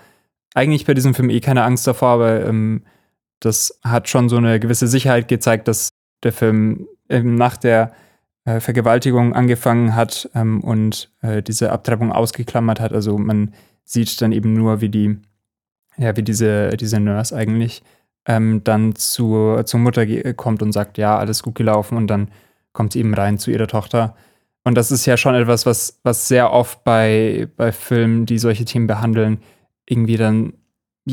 eigentlich 0.56 0.86
bei 0.86 0.94
diesem 0.94 1.14
Film 1.14 1.30
eh 1.30 1.40
keine 1.40 1.64
Angst 1.64 1.86
davor, 1.86 2.10
aber 2.10 2.46
ähm, 2.46 2.84
das 3.42 3.80
hat 3.84 4.08
schon 4.08 4.30
so 4.30 4.38
eine 4.38 4.60
gewisse 4.60 4.88
Sicherheit 4.88 5.28
gezeigt, 5.28 5.68
dass 5.68 5.90
der 6.24 6.32
Film 6.32 6.88
ähm, 7.10 7.36
nach 7.36 7.58
der 7.58 7.92
äh, 8.46 8.60
Vergewaltigung 8.60 9.34
angefangen 9.34 9.96
hat 9.96 10.30
ähm, 10.34 10.62
und 10.62 11.12
äh, 11.22 11.44
diese 11.44 11.72
Abtreibung 11.72 12.12
ausgeklammert 12.12 12.80
hat. 12.80 12.94
Also 12.94 13.18
man 13.18 13.54
sieht 13.84 14.22
dann 14.22 14.32
eben 14.32 14.54
nur, 14.54 14.82
wie 14.82 14.90
die, 14.90 15.18
ja, 15.98 16.16
wie 16.16 16.24
diese, 16.24 16.70
diese 16.78 17.00
Nurse 17.00 17.36
eigentlich 17.36 17.84
ähm, 18.26 18.64
dann 18.64 18.96
zu, 18.96 19.62
zur 19.66 19.80
Mutter 19.80 20.06
kommt 20.34 20.62
und 20.62 20.72
sagt, 20.72 20.98
ja, 20.98 21.18
alles 21.18 21.44
gut 21.44 21.56
gelaufen 21.56 21.98
und 21.98 22.08
dann 22.08 22.30
kommt 22.74 22.94
sie 22.94 23.00
eben 23.00 23.14
rein 23.14 23.38
zu 23.38 23.52
ihrer 23.52 23.68
Tochter. 23.68 24.16
Und 24.64 24.76
das 24.76 24.92
ist 24.92 25.06
ja 25.08 25.18
schon 25.18 25.34
etwas, 25.34 25.66
was, 25.66 26.00
was 26.04 26.28
sehr 26.28 26.54
oft 26.54 26.84
bei, 26.84 27.48
bei 27.58 27.72
Filmen, 27.72 28.28
die 28.28 28.38
solche 28.38 28.66
Themen 28.66 28.86
behandeln, 28.86 29.40
irgendwie 29.88 30.18
dann 30.18 30.54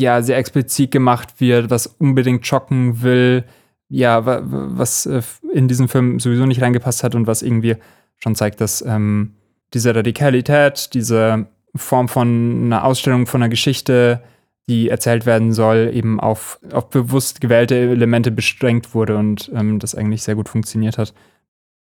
ja 0.01 0.23
sehr 0.23 0.37
explizit 0.37 0.91
gemacht 0.91 1.41
wird, 1.41 1.71
was 1.71 1.87
unbedingt 1.87 2.47
schocken 2.47 3.03
will, 3.03 3.45
ja, 3.89 4.23
was 4.25 5.07
äh, 5.07 5.23
in 5.53 5.69
diesen 5.69 5.89
Film 5.89 6.21
sowieso 6.21 6.47
nicht 6.47 6.63
reingepasst 6.63 7.03
hat 7.03 7.15
und 7.15 7.27
was 7.27 7.43
irgendwie 7.43 7.77
schon 8.17 8.35
zeigt, 8.35 8.61
dass 8.61 8.83
ähm, 8.83 9.35
diese 9.75 9.95
Radikalität, 9.95 10.95
diese 10.95 11.47
Form 11.75 12.09
von 12.09 12.65
einer 12.65 12.85
Ausstellung, 12.85 13.27
von 13.27 13.43
einer 13.43 13.51
Geschichte, 13.51 14.23
die 14.69 14.89
erzählt 14.89 15.25
werden 15.25 15.53
soll, 15.53 15.91
eben 15.95 16.21
auf, 16.21 16.59
auf 16.73 16.91
bewusst 16.91 17.41
gewählte 17.41 17.75
Elemente 17.77 18.31
beschränkt 18.31 18.95
wurde 18.95 19.17
und 19.17 19.51
ähm, 19.55 19.79
das 19.79 19.95
eigentlich 19.95 20.23
sehr 20.23 20.35
gut 20.35 20.49
funktioniert 20.49 20.99
hat. 20.99 21.15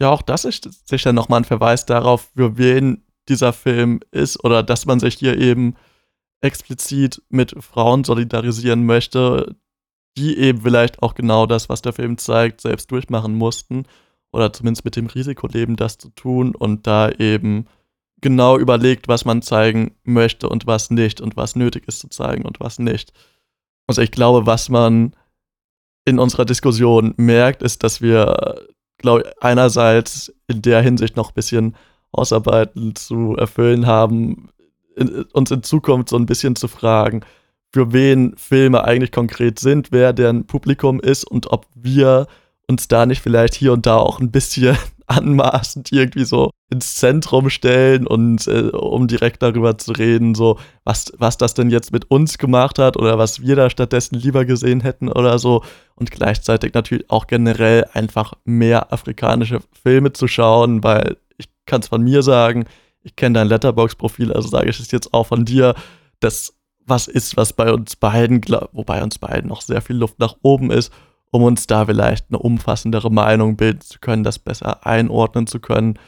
Ja, 0.00 0.10
auch 0.10 0.22
das 0.22 0.44
ist 0.44 0.88
sicher 0.88 1.12
nochmal 1.12 1.40
ein 1.40 1.44
Verweis 1.44 1.84
darauf, 1.84 2.30
für 2.34 2.56
wen 2.56 3.02
dieser 3.28 3.52
Film 3.52 4.00
ist 4.10 4.42
oder 4.42 4.62
dass 4.62 4.86
man 4.86 5.00
sich 5.00 5.14
hier 5.14 5.38
eben 5.38 5.76
explizit 6.42 7.22
mit 7.30 7.54
Frauen 7.62 8.04
solidarisieren 8.04 8.84
möchte, 8.84 9.56
die 10.16 10.36
eben 10.36 10.60
vielleicht 10.60 11.02
auch 11.02 11.14
genau 11.14 11.46
das, 11.46 11.68
was 11.68 11.82
der 11.82 11.92
Film 11.92 12.18
zeigt, 12.18 12.60
selbst 12.60 12.90
durchmachen 12.90 13.34
mussten 13.34 13.86
oder 14.32 14.52
zumindest 14.52 14.84
mit 14.84 14.96
dem 14.96 15.06
Risiko 15.06 15.46
leben, 15.46 15.76
das 15.76 15.98
zu 15.98 16.10
tun 16.10 16.54
und 16.54 16.86
da 16.86 17.10
eben 17.10 17.66
genau 18.20 18.58
überlegt, 18.58 19.08
was 19.08 19.24
man 19.24 19.42
zeigen 19.42 19.94
möchte 20.04 20.48
und 20.48 20.66
was 20.66 20.90
nicht 20.90 21.20
und 21.20 21.36
was 21.36 21.56
nötig 21.56 21.88
ist 21.88 22.00
zu 22.00 22.08
zeigen 22.08 22.44
und 22.44 22.60
was 22.60 22.78
nicht. 22.78 23.12
Also 23.86 24.02
ich 24.02 24.10
glaube, 24.10 24.46
was 24.46 24.68
man 24.68 25.14
in 26.04 26.18
unserer 26.18 26.44
Diskussion 26.44 27.14
merkt, 27.16 27.62
ist, 27.62 27.82
dass 27.82 28.00
wir, 28.00 28.66
glaube 28.98 29.22
ich, 29.22 29.42
einerseits 29.42 30.32
in 30.46 30.62
der 30.62 30.82
Hinsicht 30.82 31.16
noch 31.16 31.30
ein 31.30 31.34
bisschen 31.34 31.76
Ausarbeiten 32.12 32.94
zu 32.94 33.36
erfüllen 33.36 33.86
haben, 33.86 34.50
in, 34.96 35.24
uns 35.32 35.50
in 35.50 35.62
Zukunft 35.62 36.08
so 36.08 36.16
ein 36.16 36.26
bisschen 36.26 36.56
zu 36.56 36.68
fragen, 36.68 37.22
für 37.72 37.92
wen 37.92 38.36
Filme 38.36 38.84
eigentlich 38.84 39.12
konkret 39.12 39.58
sind, 39.58 39.92
wer 39.92 40.12
deren 40.12 40.46
Publikum 40.46 41.00
ist 41.00 41.24
und 41.24 41.50
ob 41.50 41.66
wir 41.74 42.26
uns 42.68 42.88
da 42.88 43.06
nicht 43.06 43.22
vielleicht 43.22 43.54
hier 43.54 43.72
und 43.72 43.86
da 43.86 43.96
auch 43.96 44.20
ein 44.20 44.30
bisschen 44.30 44.76
anmaßend 45.06 45.92
irgendwie 45.92 46.24
so 46.24 46.50
ins 46.70 46.94
Zentrum 46.94 47.50
stellen 47.50 48.06
und 48.06 48.46
äh, 48.46 48.70
um 48.70 49.08
direkt 49.08 49.42
darüber 49.42 49.76
zu 49.76 49.92
reden, 49.92 50.34
so 50.34 50.58
was, 50.84 51.12
was 51.18 51.36
das 51.36 51.54
denn 51.54 51.70
jetzt 51.70 51.92
mit 51.92 52.10
uns 52.10 52.38
gemacht 52.38 52.78
hat 52.78 52.96
oder 52.96 53.18
was 53.18 53.42
wir 53.42 53.56
da 53.56 53.68
stattdessen 53.68 54.14
lieber 54.14 54.44
gesehen 54.44 54.80
hätten 54.80 55.08
oder 55.08 55.38
so. 55.38 55.64
Und 55.96 56.10
gleichzeitig 56.10 56.72
natürlich 56.72 57.10
auch 57.10 57.26
generell 57.26 57.86
einfach 57.92 58.34
mehr 58.44 58.92
afrikanische 58.92 59.60
Filme 59.82 60.12
zu 60.12 60.28
schauen, 60.28 60.82
weil 60.82 61.18
ich 61.36 61.48
kann 61.66 61.82
es 61.82 61.88
von 61.88 62.02
mir 62.02 62.22
sagen, 62.22 62.64
ich 63.02 63.16
kenne 63.16 63.38
dein 63.38 63.48
Letterbox-Profil, 63.48 64.32
also 64.32 64.48
sage 64.48 64.70
ich 64.70 64.80
es 64.80 64.90
jetzt 64.90 65.12
auch 65.12 65.26
von 65.26 65.44
dir, 65.44 65.74
das 66.20 66.54
was 66.86 67.08
ist, 67.08 67.36
was 67.36 67.52
bei 67.52 67.72
uns 67.72 67.96
beiden, 67.96 68.40
wobei 68.72 69.02
uns 69.02 69.18
beiden 69.18 69.48
noch 69.48 69.60
sehr 69.60 69.80
viel 69.80 69.96
Luft 69.96 70.18
nach 70.18 70.36
oben 70.42 70.70
ist, 70.70 70.92
um 71.30 71.42
uns 71.42 71.66
da 71.66 71.86
vielleicht 71.86 72.26
eine 72.28 72.38
umfassendere 72.38 73.10
Meinung 73.10 73.56
bilden 73.56 73.80
zu 73.80 73.98
können, 74.00 74.24
das 74.24 74.38
besser 74.38 74.86
einordnen 74.86 75.46
zu 75.46 75.60
können 75.60 75.98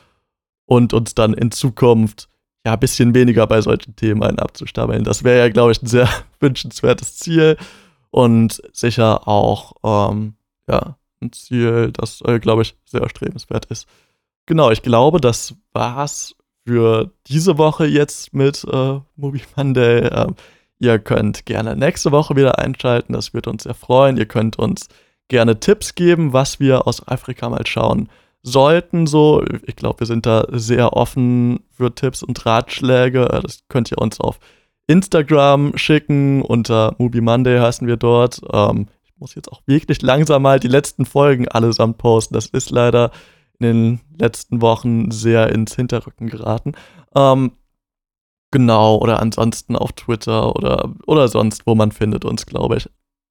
und 0.66 0.92
uns 0.92 1.14
dann 1.14 1.34
in 1.34 1.50
Zukunft 1.50 2.28
ja 2.66 2.74
ein 2.74 2.80
bisschen 2.80 3.14
weniger 3.14 3.46
bei 3.46 3.60
solchen 3.60 3.94
Themen 3.96 4.38
abzustammeln. 4.38 5.04
Das 5.04 5.22
wäre 5.22 5.38
ja, 5.38 5.48
glaube 5.48 5.72
ich, 5.72 5.82
ein 5.82 5.86
sehr 5.86 6.08
wünschenswertes 6.40 7.16
Ziel 7.16 7.56
und 8.10 8.62
sicher 8.72 9.28
auch 9.28 9.74
ähm, 9.82 10.34
ja, 10.68 10.96
ein 11.20 11.32
Ziel, 11.32 11.92
das, 11.92 12.20
äh, 12.22 12.38
glaube 12.38 12.62
ich, 12.62 12.76
sehr 12.84 13.02
erstrebenswert 13.02 13.66
ist. 13.66 13.86
Genau, 14.46 14.70
ich 14.70 14.82
glaube, 14.82 15.20
das 15.20 15.54
war's 15.72 16.34
für 16.66 17.10
diese 17.26 17.58
Woche 17.58 17.86
jetzt 17.86 18.34
mit 18.34 18.64
äh, 18.64 19.00
Movie 19.16 19.42
Monday. 19.56 20.08
Ähm, 20.08 20.34
ihr 20.78 20.98
könnt 20.98 21.46
gerne 21.46 21.76
nächste 21.76 22.12
Woche 22.12 22.36
wieder 22.36 22.58
einschalten, 22.58 23.12
das 23.12 23.34
würde 23.34 23.50
uns 23.50 23.64
sehr 23.64 23.74
freuen. 23.74 24.16
Ihr 24.16 24.26
könnt 24.26 24.58
uns 24.58 24.88
gerne 25.28 25.60
Tipps 25.60 25.94
geben, 25.94 26.32
was 26.32 26.60
wir 26.60 26.86
aus 26.86 27.06
Afrika 27.06 27.48
mal 27.48 27.66
schauen 27.66 28.08
sollten. 28.42 29.06
So, 29.06 29.44
ich 29.66 29.76
glaube, 29.76 30.00
wir 30.00 30.06
sind 30.06 30.26
da 30.26 30.46
sehr 30.50 30.92
offen 30.94 31.60
für 31.70 31.94
Tipps 31.94 32.22
und 32.22 32.44
Ratschläge. 32.44 33.40
Das 33.42 33.60
könnt 33.68 33.90
ihr 33.90 33.98
uns 33.98 34.20
auf 34.20 34.38
Instagram 34.86 35.76
schicken. 35.76 36.42
Unter 36.42 36.94
Movie 36.98 37.22
Monday 37.22 37.58
heißen 37.58 37.86
wir 37.86 37.96
dort. 37.96 38.40
Ähm, 38.52 38.88
ich 39.02 39.12
muss 39.18 39.34
jetzt 39.34 39.50
auch 39.50 39.62
wirklich 39.66 40.02
langsam 40.02 40.42
mal 40.42 40.60
die 40.60 40.68
letzten 40.68 41.06
Folgen 41.06 41.48
allesamt 41.48 41.98
posten. 41.98 42.34
Das 42.34 42.46
ist 42.46 42.70
leider 42.70 43.10
den 43.64 44.00
letzten 44.18 44.60
Wochen 44.60 45.10
sehr 45.10 45.50
ins 45.50 45.74
Hinterrücken 45.74 46.28
geraten. 46.28 46.72
Ähm, 47.14 47.52
genau, 48.50 48.98
oder 48.98 49.20
ansonsten 49.20 49.76
auf 49.76 49.92
Twitter 49.92 50.54
oder, 50.54 50.94
oder 51.06 51.28
sonst, 51.28 51.66
wo 51.66 51.74
man 51.74 51.92
findet 51.92 52.24
uns, 52.24 52.46
glaube 52.46 52.76
ich. 52.76 52.88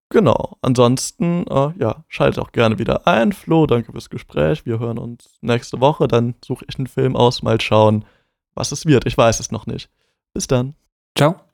Genau, 0.10 0.58
ansonsten, 0.62 1.48
äh, 1.48 1.72
ja, 1.80 2.04
schaltet 2.08 2.40
auch 2.40 2.52
gerne 2.52 2.78
wieder 2.78 3.08
ein. 3.08 3.34
Flo, 3.34 3.66
danke 3.66 3.92
fürs 3.92 4.12
Gespräch. 4.12 4.64
Wir 4.64 4.78
hören 4.80 5.00
uns 5.00 5.40
nächste 5.42 5.80
Woche. 5.80 6.08
Dann 6.08 6.36
suche 6.46 6.66
ich 6.68 6.78
einen 6.78 6.88
Film 6.88 7.16
aus, 7.16 7.42
mal 7.42 7.60
schauen, 7.60 8.06
was 8.54 8.72
es 8.72 8.86
wird. 8.86 9.08
Ich 9.08 9.18
weiß 9.18 9.40
es 9.40 9.52
noch 9.52 9.66
nicht. 9.66 9.90
Bis 10.34 10.46
dann. 10.46 10.76
Ciao. 11.18 11.53